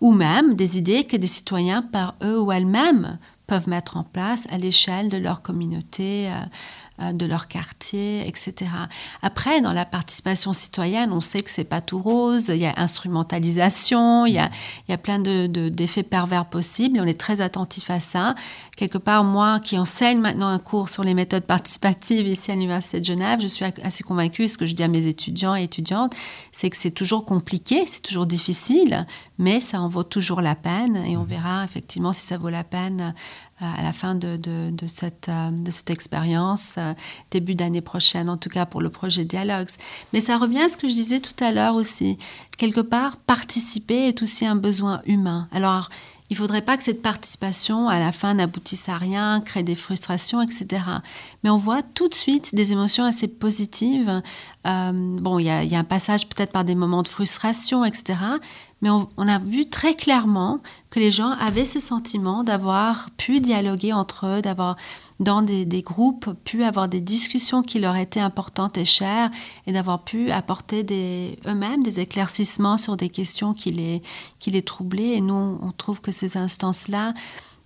ou 0.02 0.12
même 0.12 0.56
des 0.56 0.78
idées 0.78 1.06
que 1.06 1.18
des 1.18 1.28
citoyens 1.28 1.82
par 1.82 2.16
eux 2.24 2.40
ou 2.40 2.52
elles-mêmes 2.52 3.18
peuvent 3.48 3.70
mettre 3.70 3.98
en 3.98 4.04
place 4.04 4.48
à 4.50 4.58
l'échelle 4.58 5.10
de 5.10 5.18
leur 5.18 5.42
communauté, 5.42 6.30
euh, 6.30 6.40
de 7.00 7.26
leur 7.26 7.48
quartier, 7.48 8.26
etc. 8.28 8.72
Après, 9.22 9.62
dans 9.62 9.74
la 9.74 9.86
participation 9.86 10.54
citoyenne, 10.54 11.12
on 11.12 11.20
sait 11.20 11.44
que 11.44 11.52
c'est 11.52 11.66
pas 11.66 11.82
tout 11.82 12.00
rose. 12.00 12.48
Il 12.48 12.58
y 12.58 12.66
a 12.66 12.74
instrumentalisation, 12.78 14.26
il 14.26 14.34
y 14.34 14.40
a, 14.40 14.50
il 14.88 14.92
y 14.92 14.94
a 14.94 14.98
plein 14.98 15.20
de, 15.20 15.48
d'effets 15.48 16.04
pervers 16.04 16.46
possibles. 16.46 17.00
on 17.02 17.06
est 17.06 17.20
très 17.20 17.42
attentif 17.42 17.90
à 17.90 18.00
ça. 18.00 18.36
Quelque 18.78 18.98
part, 18.98 19.24
moi, 19.24 19.60
qui 19.60 19.78
enseigne 19.78 20.20
maintenant 20.20 20.48
un 20.48 20.60
cours 20.60 20.90
sur 20.90 21.04
les 21.04 21.14
méthodes 21.14 21.46
participatives 21.46 22.28
ici 22.28 22.52
à 22.52 22.56
l'université 22.56 23.00
de 23.00 23.06
Genève, 23.06 23.40
je 23.42 23.48
suis 23.48 23.66
assez 23.66 24.04
convaincue. 24.04 24.48
Ce 24.48 24.58
que 24.58 24.66
je 24.66 24.74
dis 24.74 24.84
à 24.84 24.88
mes 24.88 25.06
étudiants 25.06 25.56
et 25.56 25.64
étudiantes, 25.64 26.14
c'est 26.52 26.70
que 26.70 26.78
c'est 26.78 26.92
toujours 26.92 27.26
compliqué, 27.26 27.86
c'est 27.88 28.02
toujours 28.02 28.26
difficile, 28.26 29.06
mais 29.38 29.60
ça 29.60 29.82
en 29.82 29.90
vaut 29.90 30.04
toujours 30.04 30.42
la 30.42 30.56
peine. 30.56 30.98
Et 31.08 31.18
on 31.18 31.24
verra 31.24 31.64
effectivement 31.66 32.14
si 32.14 32.26
ça 32.26 32.38
vaut 32.38 32.50
la 32.50 32.64
peine 32.64 33.14
à 33.60 33.82
la 33.82 33.94
fin 33.94 34.16
de, 34.16 34.38
cette, 34.86 35.30
euh, 35.30 35.50
cette 35.70 35.90
expérience, 35.90 36.76
euh, 36.78 36.94
début 37.32 37.56
d'année 37.56 37.82
prochaine, 37.82 38.30
en 38.30 38.36
tout 38.36 38.50
cas 38.50 38.66
pour 38.66 38.82
le 38.82 38.90
projet 38.90 39.24
Dialogues. 39.24 39.70
Mais 40.12 40.20
ça 40.20 40.38
revient 40.38 40.62
à 40.62 40.70
ce 40.70 40.78
que 40.78 40.90
je 40.90 40.94
disais 40.94 41.22
tout 41.22 41.42
à 41.44 41.52
l'heure 41.54 41.76
aussi. 41.76 42.18
Quelque 42.58 42.82
part, 42.82 43.18
participer 43.18 44.08
est 44.08 44.22
aussi 44.22 44.46
un 44.46 44.58
besoin 44.58 45.02
humain. 45.06 45.48
Alors, 45.52 45.90
il 46.30 46.34
ne 46.34 46.38
faudrait 46.38 46.64
pas 46.64 46.76
que 46.76 46.84
cette 46.84 47.04
participation, 47.04 47.88
à 47.88 48.00
la 48.00 48.12
fin, 48.12 48.34
n'aboutisse 48.34 48.90
à 48.90 48.98
rien, 48.98 49.42
crée 49.42 49.62
des 49.62 49.76
frustrations, 49.76 50.42
etc. 50.42 50.82
Mais 51.44 51.52
on 51.52 51.58
voit 51.58 51.84
tout 51.84 52.10
de 52.10 52.16
suite 52.16 52.56
des 52.56 52.72
émotions 52.72 53.04
assez 53.04 53.28
positives. 53.28 54.22
Euh, 54.66 54.92
bon, 54.92 55.38
il 55.38 55.46
y, 55.46 55.76
a 55.76 55.80
un 55.80 55.84
passage 55.84 56.28
peut-être 56.28 56.52
par 56.52 56.64
des 56.64 56.74
moments 56.74 57.04
de 57.04 57.08
frustration, 57.08 57.86
etc 57.86 58.16
mais 58.82 58.90
on, 58.90 59.28
a 59.28 59.40
vu 59.40 59.66
très 59.66 59.96
clairement 59.96 60.60
que 60.92 61.00
les 61.00 61.10
gens 61.10 61.32
avaient 61.32 61.66
ce 61.66 61.80
sentiment 61.80 62.44
d'avoir 62.44 63.10
pu 63.18 63.40
dialoguer 63.40 63.94
entre 63.94 64.28
eux, 64.28 64.42
d'avoir 64.42 64.76
dans 65.20 65.42
des, 65.42 65.66
groupes 65.82 66.30
pu 66.44 66.64
avoir 66.64 66.90
des 66.90 67.00
discussions 67.00 67.64
qui 67.64 67.80
leur 67.80 67.96
étaient 67.96 68.20
importantes 68.20 68.78
et 68.78 68.86
chères 68.86 69.32
et 69.66 69.72
d'avoir 69.72 70.04
pu 70.04 70.30
apporter 70.30 70.86
eux-mêmes 71.48 71.84
des 71.84 72.00
éclaircissements 72.02 72.78
sur 72.78 72.98
des 72.98 73.10
questions 73.10 73.54
qui 73.54 73.72
les, 73.72 74.04
qui 74.40 74.52
les 74.52 74.62
troublaient. 74.62 75.14
Et 75.14 75.22
nous, 75.22 75.58
on 75.62 75.72
trouve 75.72 76.02
que 76.02 76.12
ces 76.12 76.38
instances-là 76.38 77.14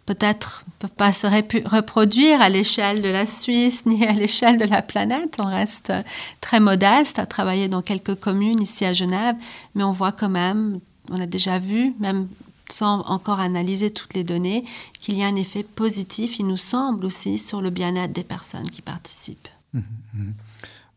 peut-être 0.06 0.64
ne 0.68 0.74
peuvent 0.80 0.96
pas 0.96 1.12
se 1.12 1.28
reproduire 1.28 2.42
à 2.42 2.50
l'échelle 2.50 3.02
de 3.02 3.10
la 3.10 3.26
Suisse 3.26 3.86
ni 3.88 4.06
à 4.06 4.12
l'échelle 4.12 4.58
de 4.58 4.66
la 4.66 4.82
planète. 4.82 5.38
On 5.40 5.46
reste 5.46 5.92
très 6.40 6.60
modeste 6.60 7.20
à 7.20 7.26
travailler 7.26 7.68
dans 7.68 7.82
quelques 7.82 8.16
communes 8.16 8.62
ici 8.62 8.86
à 8.86 8.94
Genève, 8.94 9.36
mais 9.76 9.84
on 9.84 9.92
voit 9.92 10.12
quand 10.12 10.30
même 10.30 10.80
on 11.12 11.20
a 11.20 11.26
déjà 11.26 11.60
vu, 11.60 11.94
même 12.00 12.28
sans 12.72 13.02
encore 13.02 13.40
analyser 13.40 13.90
toutes 13.90 14.14
les 14.14 14.24
données, 14.24 14.64
qu'il 15.00 15.18
y 15.18 15.24
a 15.24 15.28
un 15.28 15.36
effet 15.36 15.64
positif, 15.64 16.40
il 16.40 16.48
nous 16.48 16.58
semble 16.58 17.06
aussi, 17.06 17.38
sur 17.38 17.62
le 17.62 17.70
bien-être 17.70 18.14
des 18.14 18.24
personnes 18.24 18.70
qui 18.70 18.82
participent. 18.82 19.48
Mmh, 19.74 19.80
mmh. 20.14 20.32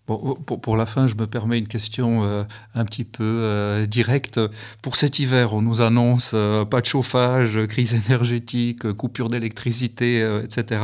Pour, 0.06 0.36
pour, 0.44 0.76
la 0.76 0.84
fin, 0.84 1.06
je 1.06 1.14
me 1.14 1.28
permets 1.28 1.58
une 1.58 1.68
question 1.68 2.24
euh, 2.24 2.42
un 2.74 2.84
petit 2.84 3.04
peu 3.04 3.22
euh, 3.22 3.86
directe. 3.86 4.40
Pour 4.82 4.96
cet 4.96 5.20
hiver, 5.20 5.54
on 5.54 5.62
nous 5.62 5.80
annonce 5.80 6.32
euh, 6.34 6.64
pas 6.64 6.80
de 6.80 6.86
chauffage, 6.86 7.56
crise 7.68 7.94
énergétique, 8.06 8.92
coupure 8.94 9.28
d'électricité, 9.28 10.20
etc. 10.42 10.82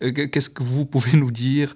Qu'est-ce 0.00 0.50
que 0.50 0.64
vous 0.64 0.84
pouvez 0.84 1.16
nous 1.16 1.30
dire 1.30 1.74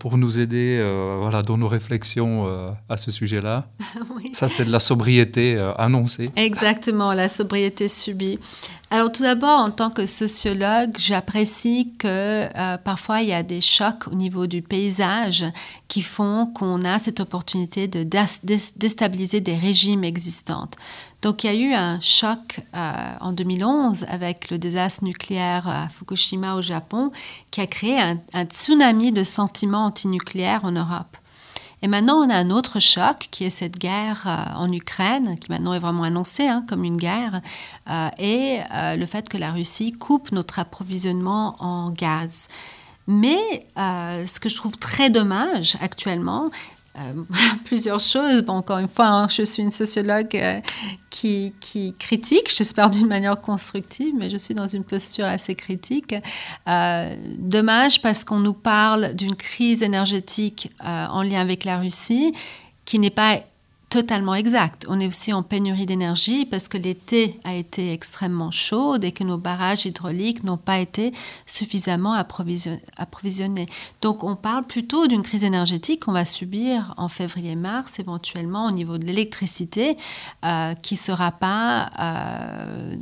pour 0.00 0.18
nous 0.18 0.40
aider 0.40 0.84
voilà, 1.20 1.42
dans 1.42 1.56
nos 1.56 1.68
réflexions 1.68 2.48
à 2.88 2.96
ce 2.96 3.10
sujet-là? 3.10 3.68
Ça, 4.32 4.48
c'est 4.48 4.64
de 4.64 4.72
la 4.72 4.80
sobriété 4.80 5.58
annoncée. 5.76 6.30
Exactement, 6.34 7.12
la 7.12 7.28
sobriété 7.28 7.88
subie. 7.88 8.38
Alors 8.90 9.12
tout 9.12 9.22
d'abord, 9.22 9.60
en 9.60 9.70
tant 9.70 9.90
que 9.90 10.06
sociologue, 10.06 10.96
j'apprécie 10.98 11.92
que 11.98 12.48
parfois 12.78 13.20
il 13.20 13.28
y 13.28 13.34
a 13.34 13.42
des 13.42 13.60
chocs 13.60 14.08
au 14.10 14.14
niveau 14.14 14.46
du 14.46 14.62
paysage 14.62 15.44
qui 15.88 16.02
font 16.02 16.46
qu'on 16.46 16.82
a 16.82 16.98
cette 16.98 17.18
opportunité 17.18 17.88
de 17.88 18.02
déstabiliser 18.04 19.40
des 19.40 19.56
régimes 19.56 20.04
existants. 20.04 20.68
Donc 21.22 21.42
il 21.42 21.46
y 21.46 21.50
a 21.50 21.54
eu 21.54 21.72
un 21.74 21.98
choc 22.00 22.60
euh, 22.74 23.12
en 23.20 23.32
2011 23.32 24.04
avec 24.08 24.50
le 24.50 24.58
désastre 24.58 25.04
nucléaire 25.04 25.66
à 25.66 25.88
Fukushima 25.88 26.54
au 26.54 26.62
Japon 26.62 27.10
qui 27.50 27.62
a 27.62 27.66
créé 27.66 27.98
un, 27.98 28.18
un 28.34 28.44
tsunami 28.44 29.12
de 29.12 29.24
sentiments 29.24 29.86
antinucléaires 29.86 30.64
en 30.64 30.72
Europe. 30.72 31.16
Et 31.80 31.86
maintenant, 31.86 32.16
on 32.16 32.28
a 32.28 32.34
un 32.34 32.50
autre 32.50 32.80
choc 32.80 33.28
qui 33.30 33.44
est 33.44 33.50
cette 33.50 33.78
guerre 33.78 34.24
euh, 34.26 34.58
en 34.58 34.70
Ukraine, 34.70 35.36
qui 35.38 35.50
maintenant 35.50 35.72
est 35.72 35.78
vraiment 35.78 36.02
annoncée 36.02 36.46
hein, 36.46 36.64
comme 36.68 36.84
une 36.84 36.96
guerre, 36.96 37.40
euh, 37.88 38.08
et 38.18 38.60
le 38.72 39.06
fait 39.06 39.28
que 39.28 39.38
la 39.38 39.52
Russie 39.52 39.92
coupe 39.92 40.32
notre 40.32 40.58
approvisionnement 40.58 41.56
en 41.60 41.90
gaz. 41.90 42.48
Mais 43.08 43.66
ce 43.76 44.38
que 44.38 44.48
je 44.48 44.56
trouve 44.56 44.76
très 44.76 45.10
dommage 45.10 45.76
actuellement, 45.80 46.50
euh, 46.98 47.22
plusieurs 47.64 48.00
choses. 48.00 48.42
Bon, 48.42 48.54
encore 48.54 48.78
une 48.78 48.88
fois, 48.88 49.06
hein, 49.06 49.28
je 49.28 49.42
suis 49.42 49.62
une 49.62 49.70
sociologue 49.70 50.34
euh, 50.34 50.60
qui, 51.10 51.52
critique, 51.98 52.52
j'espère 52.54 52.90
d'une 52.90 53.06
manière 53.06 53.40
constructive, 53.40 54.14
mais 54.16 54.30
je 54.30 54.36
suis 54.36 54.54
dans 54.54 54.66
une 54.66 54.84
posture 54.84 55.26
assez 55.26 55.54
critique. 55.54 56.14
Euh, 56.66 57.08
dommage 57.38 58.02
parce 58.02 58.24
qu'on 58.24 58.40
nous 58.40 58.54
parle 58.54 59.14
d'une 59.14 59.36
crise 59.36 59.82
énergétique 59.82 60.70
en 60.80 61.22
lien 61.22 61.40
avec 61.40 61.64
la 61.64 61.78
Russie 61.78 62.32
qui 62.84 62.98
n'est 62.98 63.10
pas 63.10 63.38
totalement 63.88 64.34
exact. 64.34 64.84
On 64.88 65.00
est 65.00 65.06
aussi 65.06 65.32
en 65.32 65.42
pénurie 65.42 65.86
d'énergie 65.86 66.44
parce 66.44 66.68
que 66.68 66.76
l'été 66.76 67.40
a 67.44 67.54
été 67.54 67.92
extrêmement 67.92 68.50
chaud 68.50 68.96
et 69.00 69.12
que 69.12 69.24
nos 69.24 69.38
barrages 69.38 69.86
hydrauliques 69.86 70.44
n'ont 70.44 70.58
pas 70.58 70.78
été 70.78 71.12
suffisamment 71.46 72.12
approvisionnés. 72.12 73.66
Donc 74.02 74.24
on 74.24 74.36
parle 74.36 74.64
plutôt 74.66 75.06
d'une 75.06 75.22
crise 75.22 75.42
énergétique 75.42 76.04
qu'on 76.04 76.12
va 76.12 76.26
subir 76.26 76.92
en 76.98 77.08
février-mars 77.08 77.98
éventuellement 77.98 78.66
au 78.66 78.72
niveau 78.72 78.98
de 78.98 79.06
l'électricité 79.06 79.96
euh, 80.44 80.74
qui 80.74 80.94
ne 80.94 80.98
sera 80.98 81.32
pas 81.32 81.90
euh, 81.98 82.96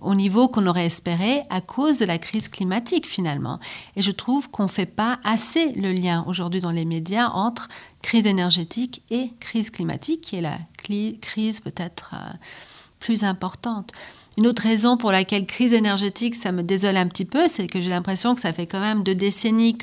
au 0.00 0.14
niveau 0.14 0.48
qu'on 0.48 0.66
aurait 0.66 0.86
espéré 0.86 1.42
à 1.50 1.60
cause 1.60 1.98
de 1.98 2.06
la 2.06 2.18
crise 2.18 2.48
climatique 2.48 3.06
finalement. 3.06 3.60
Et 3.96 4.02
je 4.02 4.12
trouve 4.12 4.50
qu'on 4.50 4.64
ne 4.64 4.68
fait 4.68 4.86
pas 4.86 5.18
assez 5.24 5.72
le 5.72 5.92
lien 5.92 6.24
aujourd'hui 6.26 6.60
dans 6.60 6.70
les 6.70 6.86
médias 6.86 7.28
entre 7.28 7.68
crise 8.06 8.26
énergétique 8.26 9.02
et 9.10 9.32
crise 9.40 9.70
climatique, 9.70 10.20
qui 10.20 10.36
est 10.36 10.40
la 10.40 10.58
crise 11.20 11.58
peut-être 11.58 12.12
euh, 12.14 12.32
plus 13.00 13.24
importante. 13.24 13.90
Une 14.38 14.46
autre 14.46 14.62
raison 14.62 14.96
pour 14.96 15.10
laquelle 15.10 15.44
crise 15.44 15.72
énergétique, 15.72 16.36
ça 16.36 16.52
me 16.52 16.62
désole 16.62 16.96
un 16.98 17.08
petit 17.08 17.24
peu, 17.24 17.48
c'est 17.48 17.66
que 17.66 17.80
j'ai 17.80 17.90
l'impression 17.90 18.36
que 18.36 18.40
ça 18.40 18.52
fait 18.52 18.66
quand 18.68 18.78
même 18.78 19.02
deux 19.02 19.16
décennies 19.16 19.76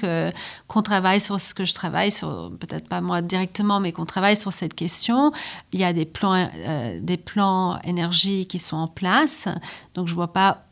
qu'on 0.70 0.82
travaille 0.82 1.20
sur 1.20 1.42
ce 1.42 1.54
que 1.54 1.66
je 1.66 1.74
travaille, 1.74 2.14
sur 2.14 2.50
peut-être 2.62 2.88
pas 2.88 3.02
moi 3.02 3.22
directement, 3.22 3.82
mais 3.82 3.92
qu'on 3.92 4.06
travaille 4.06 4.38
sur 4.38 4.54
cette 4.54 4.74
question. 4.74 5.34
Il 5.74 5.82
y 5.82 5.84
a 5.84 5.92
des 5.92 6.06
plans, 6.06 6.50
euh, 6.56 7.00
des 7.02 7.18
plans 7.18 7.78
énergie 7.82 8.48
qui 8.48 8.58
sont 8.58 8.78
en 8.78 8.88
place, 8.88 9.50
donc 9.96 10.08
je 10.08 10.14
vois 10.14 10.32
pas 10.32 10.64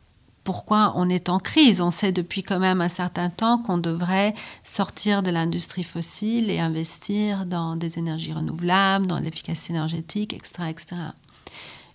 pourquoi 0.43 0.93
on 0.95 1.10
est 1.10 1.30
en 1.30 1.39
crise. 1.39 1.82
On 1.82 1.91
sait 1.91 2.12
depuis 2.12 2.43
quand 2.43 2.60
même 2.60 2.82
un 2.82 2.89
certain 2.89 3.30
temps 3.30 3.60
qu'on 3.60 3.77
devrait 3.77 4.34
sortir 4.63 5.21
de 5.23 5.30
l'industrie 5.30 5.84
fossile 5.84 6.49
et 6.49 6.60
investir 6.60 7.45
dans 7.45 7.75
des 7.75 7.99
énergies 7.99 8.34
renouvelables, 8.34 9.08
dans 9.08 9.19
l'efficacité 9.19 9.73
énergétique, 9.73 10.34
etc., 10.34 10.69
etc. 10.69 10.95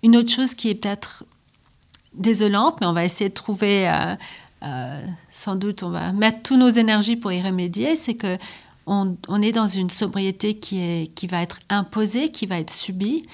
Une 0.03 0.17
autre 0.17 0.31
chose 0.31 0.55
qui 0.55 0.71
est 0.71 0.75
peut-être 0.75 1.25
désolante, 2.15 2.81
mais 2.81 2.87
on 2.87 2.93
va 2.93 3.05
essayer 3.05 3.29
de 3.29 3.35
trouver, 3.35 3.93
sans 5.31 5.57
doute, 5.57 5.83
on 5.83 5.91
va 5.91 6.13
mettre 6.13 6.43
toutes 6.43 6.59
nos 6.59 6.69
énergies 6.69 7.17
pour 7.17 7.33
y 7.33 7.43
remédier, 7.43 7.97
c'est 7.97 8.15
que 8.15 8.39
on, 8.87 9.17
est 9.43 9.53
dans 9.53 9.67
une 9.67 9.91
sobriété 9.91 10.59
qui, 10.59 11.27
va 11.29 11.43
être 11.43 11.59
imposée, 11.69 12.31
qui 12.31 12.47
va 12.47 12.61
être 12.61 12.71
subie. 12.73 13.27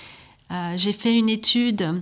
J'ai 0.77 0.93
fait 0.93 1.17
une 1.17 1.29
étude 1.29 2.01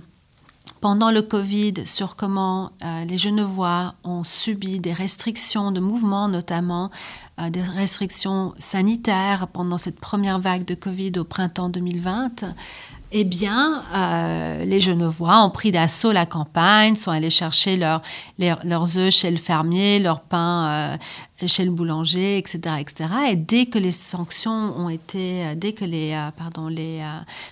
pendant 0.81 1.11
le 1.11 1.21
Covid 1.21 1.85
sur 1.85 2.15
comment 2.15 2.71
euh, 2.83 3.05
les 3.05 3.19
Genevois 3.19 3.93
ont 4.03 4.23
subi 4.23 4.79
des 4.79 4.93
restrictions 4.93 5.71
de 5.71 5.79
mouvement, 5.79 6.27
notamment 6.27 6.89
euh, 7.39 7.51
des 7.51 7.61
restrictions 7.61 8.53
sanitaires 8.57 9.47
pendant 9.47 9.77
cette 9.77 9.99
première 9.99 10.39
vague 10.39 10.65
de 10.65 10.73
Covid 10.73 11.13
au 11.19 11.23
printemps 11.23 11.69
2020 11.69 12.45
eh 13.13 13.25
bien, 13.25 13.83
euh, 13.93 14.63
les 14.63 14.79
Genevois 14.79 15.43
ont 15.43 15.49
pris 15.49 15.71
d'assaut 15.71 16.13
la 16.13 16.25
campagne, 16.25 16.95
sont 16.95 17.11
allés 17.11 17.29
chercher 17.29 17.75
leurs 17.75 18.97
œufs 18.97 19.13
chez 19.13 19.29
le 19.31 19.37
fermier, 19.37 19.99
leur 19.99 20.21
pain 20.21 20.97
euh, 21.41 21.47
chez 21.47 21.65
le 21.65 21.71
boulanger, 21.71 22.37
etc., 22.37 22.75
etc. 22.79 23.09
Et 23.31 23.35
dès 23.35 23.65
que 23.65 23.79
les 23.79 23.91
sanctions 23.91 24.73
ont 24.77 24.87
été, 24.87 25.45
euh, 25.45 25.55
dès 25.55 25.73
que 25.73 25.83
les, 25.83 26.17
pardon, 26.37 26.67
les 26.67 27.03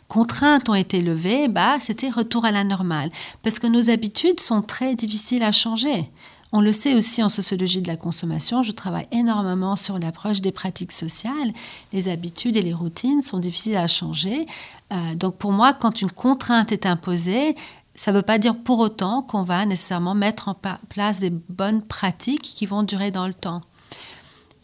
contraintes 0.07 0.69
ont 0.69 0.75
été 0.75 1.01
levées, 1.01 1.49
bah, 1.49 1.75
c'était 1.79 2.09
retour 2.09 2.45
à 2.45 2.51
la 2.51 2.63
normale. 2.63 3.09
Parce 3.43 3.59
que 3.59 3.67
nos 3.67 3.89
habitudes 3.89 4.39
sont 4.39 4.61
très 4.61 4.95
difficiles 4.95 5.43
à 5.43 5.51
changer. 5.51 6.09
On 6.51 6.61
le 6.61 6.73
sait 6.73 6.95
aussi 6.95 7.21
en 7.21 7.29
sociologie 7.29 7.81
de 7.81 7.87
la 7.87 7.95
consommation, 7.95 8.63
je 8.63 8.71
travaille 8.71 9.07
énormément 9.11 9.75
sur 9.75 9.99
l'approche 9.99 10.41
des 10.41 10.51
pratiques 10.51 10.91
sociales. 10.91 11.53
Les 11.93 12.09
habitudes 12.09 12.57
et 12.57 12.61
les 12.63 12.73
routines 12.73 13.21
sont 13.21 13.37
difficiles 13.37 13.77
à 13.77 13.87
changer. 13.87 14.47
Euh, 14.91 15.15
donc 15.15 15.35
pour 15.35 15.51
moi, 15.51 15.73
quand 15.73 16.01
une 16.01 16.09
contrainte 16.09 16.71
est 16.71 16.87
imposée, 16.87 17.55
ça 17.93 18.11
ne 18.11 18.17
veut 18.17 18.23
pas 18.23 18.39
dire 18.39 18.55
pour 18.55 18.79
autant 18.79 19.21
qu'on 19.21 19.43
va 19.43 19.65
nécessairement 19.65 20.15
mettre 20.15 20.47
en 20.47 20.55
place 20.89 21.19
des 21.19 21.29
bonnes 21.29 21.83
pratiques 21.83 22.41
qui 22.41 22.65
vont 22.65 22.81
durer 22.81 23.11
dans 23.11 23.27
le 23.27 23.33
temps. 23.33 23.61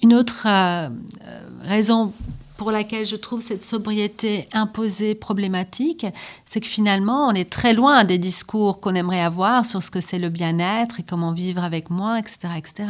Une 0.01 0.13
autre 0.13 0.45
euh, 0.47 0.89
euh, 1.23 1.49
raison 1.61 2.13
pour 2.57 2.71
laquelle 2.71 3.05
je 3.05 3.15
trouve 3.15 3.41
cette 3.41 3.63
sobriété 3.63 4.47
imposée 4.53 5.15
problématique, 5.15 6.05
c'est 6.45 6.61
que 6.61 6.67
finalement, 6.67 7.27
on 7.27 7.31
est 7.31 7.49
très 7.49 7.73
loin 7.73 8.03
des 8.03 8.17
discours 8.17 8.79
qu'on 8.79 8.95
aimerait 8.95 9.21
avoir 9.21 9.65
sur 9.65 9.83
ce 9.83 9.91
que 9.91 10.01
c'est 10.01 10.19
le 10.19 10.29
bien-être 10.29 10.99
et 10.99 11.03
comment 11.03 11.33
vivre 11.33 11.63
avec 11.63 11.89
moi, 11.89 12.19
etc., 12.19 12.49
etc. 12.57 12.83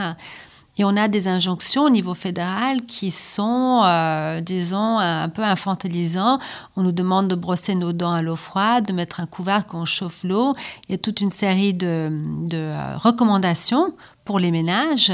Et 0.77 0.83
on 0.83 0.97
a 0.97 1.07
des 1.07 1.27
injonctions 1.27 1.83
au 1.83 1.89
niveau 1.89 2.13
fédéral 2.13 2.85
qui 2.85 3.09
sont, 3.09 3.81
euh, 3.85 4.41
disons, 4.41 4.99
un 4.99 5.29
peu 5.29 5.43
infantilisants. 5.43 6.37
On 6.75 6.83
nous 6.83 6.91
demande 6.91 7.29
de 7.29 7.35
brosser 7.35 7.75
nos 7.75 7.93
dents 7.93 8.11
à 8.11 8.21
l'eau 8.21 8.35
froide, 8.35 8.85
de 8.85 8.91
mettre 8.93 9.21
un 9.21 9.25
couvercle 9.25 9.69
quand 9.69 9.81
on 9.81 9.85
chauffe 9.85 10.23
l'eau. 10.23 10.53
Il 10.87 10.91
y 10.91 10.95
a 10.95 10.97
toute 10.97 11.21
une 11.21 11.31
série 11.31 11.73
de, 11.73 12.09
de 12.11 12.57
euh, 12.57 12.97
recommandations 12.97 13.93
pour 14.25 14.37
les 14.37 14.51
ménages 14.51 15.13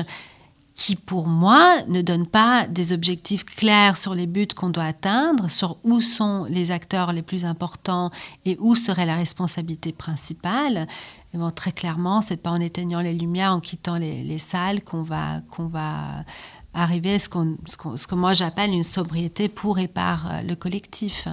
qui 0.81 0.95
pour 0.95 1.27
moi 1.27 1.83
ne 1.89 2.01
donne 2.01 2.25
pas 2.25 2.65
des 2.65 2.91
objectifs 2.91 3.45
clairs 3.45 3.97
sur 3.97 4.15
les 4.15 4.25
buts 4.25 4.47
qu'on 4.47 4.71
doit 4.71 4.85
atteindre, 4.85 5.47
sur 5.47 5.77
où 5.83 6.01
sont 6.01 6.47
les 6.49 6.71
acteurs 6.71 7.13
les 7.13 7.21
plus 7.21 7.45
importants 7.45 8.09
et 8.45 8.57
où 8.59 8.75
serait 8.75 9.05
la 9.05 9.13
responsabilité 9.13 9.91
principale. 9.91 10.87
bon, 11.35 11.51
très 11.51 11.71
clairement, 11.71 12.23
c'est 12.23 12.41
pas 12.41 12.49
en 12.49 12.59
éteignant 12.59 12.99
les 12.99 13.13
lumières, 13.13 13.51
en 13.51 13.59
quittant 13.59 13.97
les, 13.97 14.39
salles 14.39 14.83
qu'on 14.83 15.03
va, 15.03 15.41
qu'on 15.51 15.67
va 15.67 16.25
arriver 16.73 17.13
à 17.13 17.19
ce, 17.19 17.29
ce, 17.65 18.07
que 18.07 18.15
moi 18.15 18.33
j'appelle 18.33 18.71
une 18.71 18.81
sobriété 18.81 19.49
pour 19.49 19.77
et 19.77 19.87
par 19.87 20.31
euh, 20.31 20.41
le 20.41 20.55
collectif. 20.55 21.27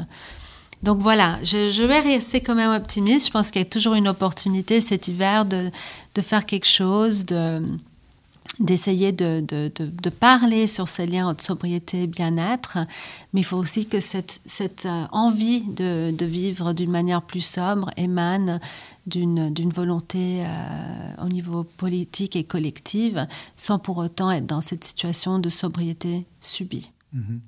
Donc 0.82 0.98
voilà, 0.98 1.38
je, 1.42 1.70
je, 1.70 1.82
vais 1.84 2.00
rester 2.00 2.42
quand 2.42 2.54
même 2.54 2.70
optimiste. 2.70 3.28
Je 3.28 3.32
pense 3.32 3.50
qu'il 3.50 3.62
y 3.62 3.64
a 3.64 3.68
toujours 3.68 3.94
une 3.94 4.08
opportunité 4.08 4.82
cet 4.82 5.08
hiver 5.08 5.46
de, 5.46 5.70
de 6.14 6.20
faire 6.20 6.44
quelque 6.44 6.68
chose, 6.68 7.24
de, 7.24 7.62
d'essayer 8.60 9.12
de, 9.12 9.40
de, 9.40 9.70
de, 9.76 10.10
parler 10.10 10.66
sur 10.66 10.88
ces 10.88 11.06
liens 11.06 11.28
entre 11.28 11.44
sobriété 11.44 12.02
et 12.02 12.06
bien-être, 12.06 12.78
mais 13.32 13.42
il 13.42 13.44
faut 13.44 13.56
aussi 13.56 13.86
que 13.86 14.00
cette, 14.00 14.40
cette 14.46 14.86
euh, 14.86 15.04
envie 15.12 15.62
de, 15.62 16.24
vivre 16.24 16.72
d'une 16.72 16.90
manière 16.90 17.22
plus 17.22 17.44
sobre 17.44 17.90
émane 17.96 18.60
d'une 19.06 19.70
volonté 19.70 20.44
euh, 20.44 21.24
au 21.24 21.28
niveau 21.28 21.64
politique 21.64 22.36
et 22.36 22.44
collective, 22.44 23.26
sans 23.56 23.78
pour 23.78 23.98
autant 23.98 24.30
être 24.30 24.46
dans 24.46 24.60
cette 24.60 24.84
situation 24.84 25.38
de 25.38 25.48
sobriété 25.48 26.26
subie. 26.40 26.90
Mm-hmm. 27.14 27.38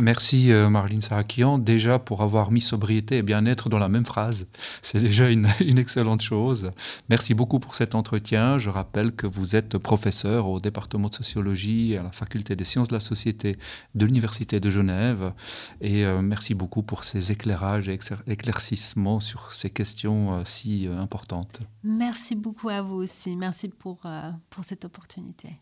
Merci 0.00 0.50
euh, 0.50 0.70
Marlene 0.70 1.02
Sarakian, 1.02 1.58
déjà 1.58 1.98
pour 1.98 2.22
avoir 2.22 2.50
mis 2.50 2.62
sobriété 2.62 3.18
et 3.18 3.22
bien-être 3.22 3.68
dans 3.68 3.78
la 3.78 3.88
même 3.88 4.06
phrase. 4.06 4.48
C'est 4.82 5.00
déjà 5.00 5.30
une, 5.30 5.46
excellente 5.78 6.22
chose. 6.22 6.70
Merci 7.08 7.34
beaucoup 7.34 7.60
pour 7.60 7.74
cet 7.74 7.94
entretien. 7.94 8.58
Je 8.58 8.70
rappelle 8.70 9.12
que 9.12 9.26
vous 9.26 9.56
êtes 9.56 9.76
professeur 9.78 10.48
au 10.48 10.58
département 10.58 11.08
de 11.08 11.14
sociologie 11.14 11.96
à 11.96 12.02
la 12.02 12.12
faculté 12.12 12.56
des 12.56 12.64
sciences 12.64 12.88
de 12.88 12.94
la 12.94 13.00
société 13.00 13.58
de 13.94 14.06
l'Université 14.06 14.58
de 14.58 14.70
Genève. 14.70 15.32
Et 15.80 16.04
euh, 16.04 16.22
merci 16.22 16.54
beaucoup 16.54 16.82
pour 16.82 17.04
ces 17.04 17.30
éclairages 17.30 17.88
et 17.88 17.98
éclaircissements 18.26 19.20
sur 19.20 19.52
ces 19.52 19.70
questions 19.70 20.34
euh, 20.34 20.42
si 20.44 20.88
importantes. 20.88 21.60
Merci 21.84 22.34
beaucoup 22.34 22.70
à 22.70 22.80
vous 22.80 22.96
aussi. 22.96 23.36
Merci 23.36 23.68
pour, 23.68 24.00
pour 24.48 24.64
cette 24.64 24.84
opportunité. 24.84 25.58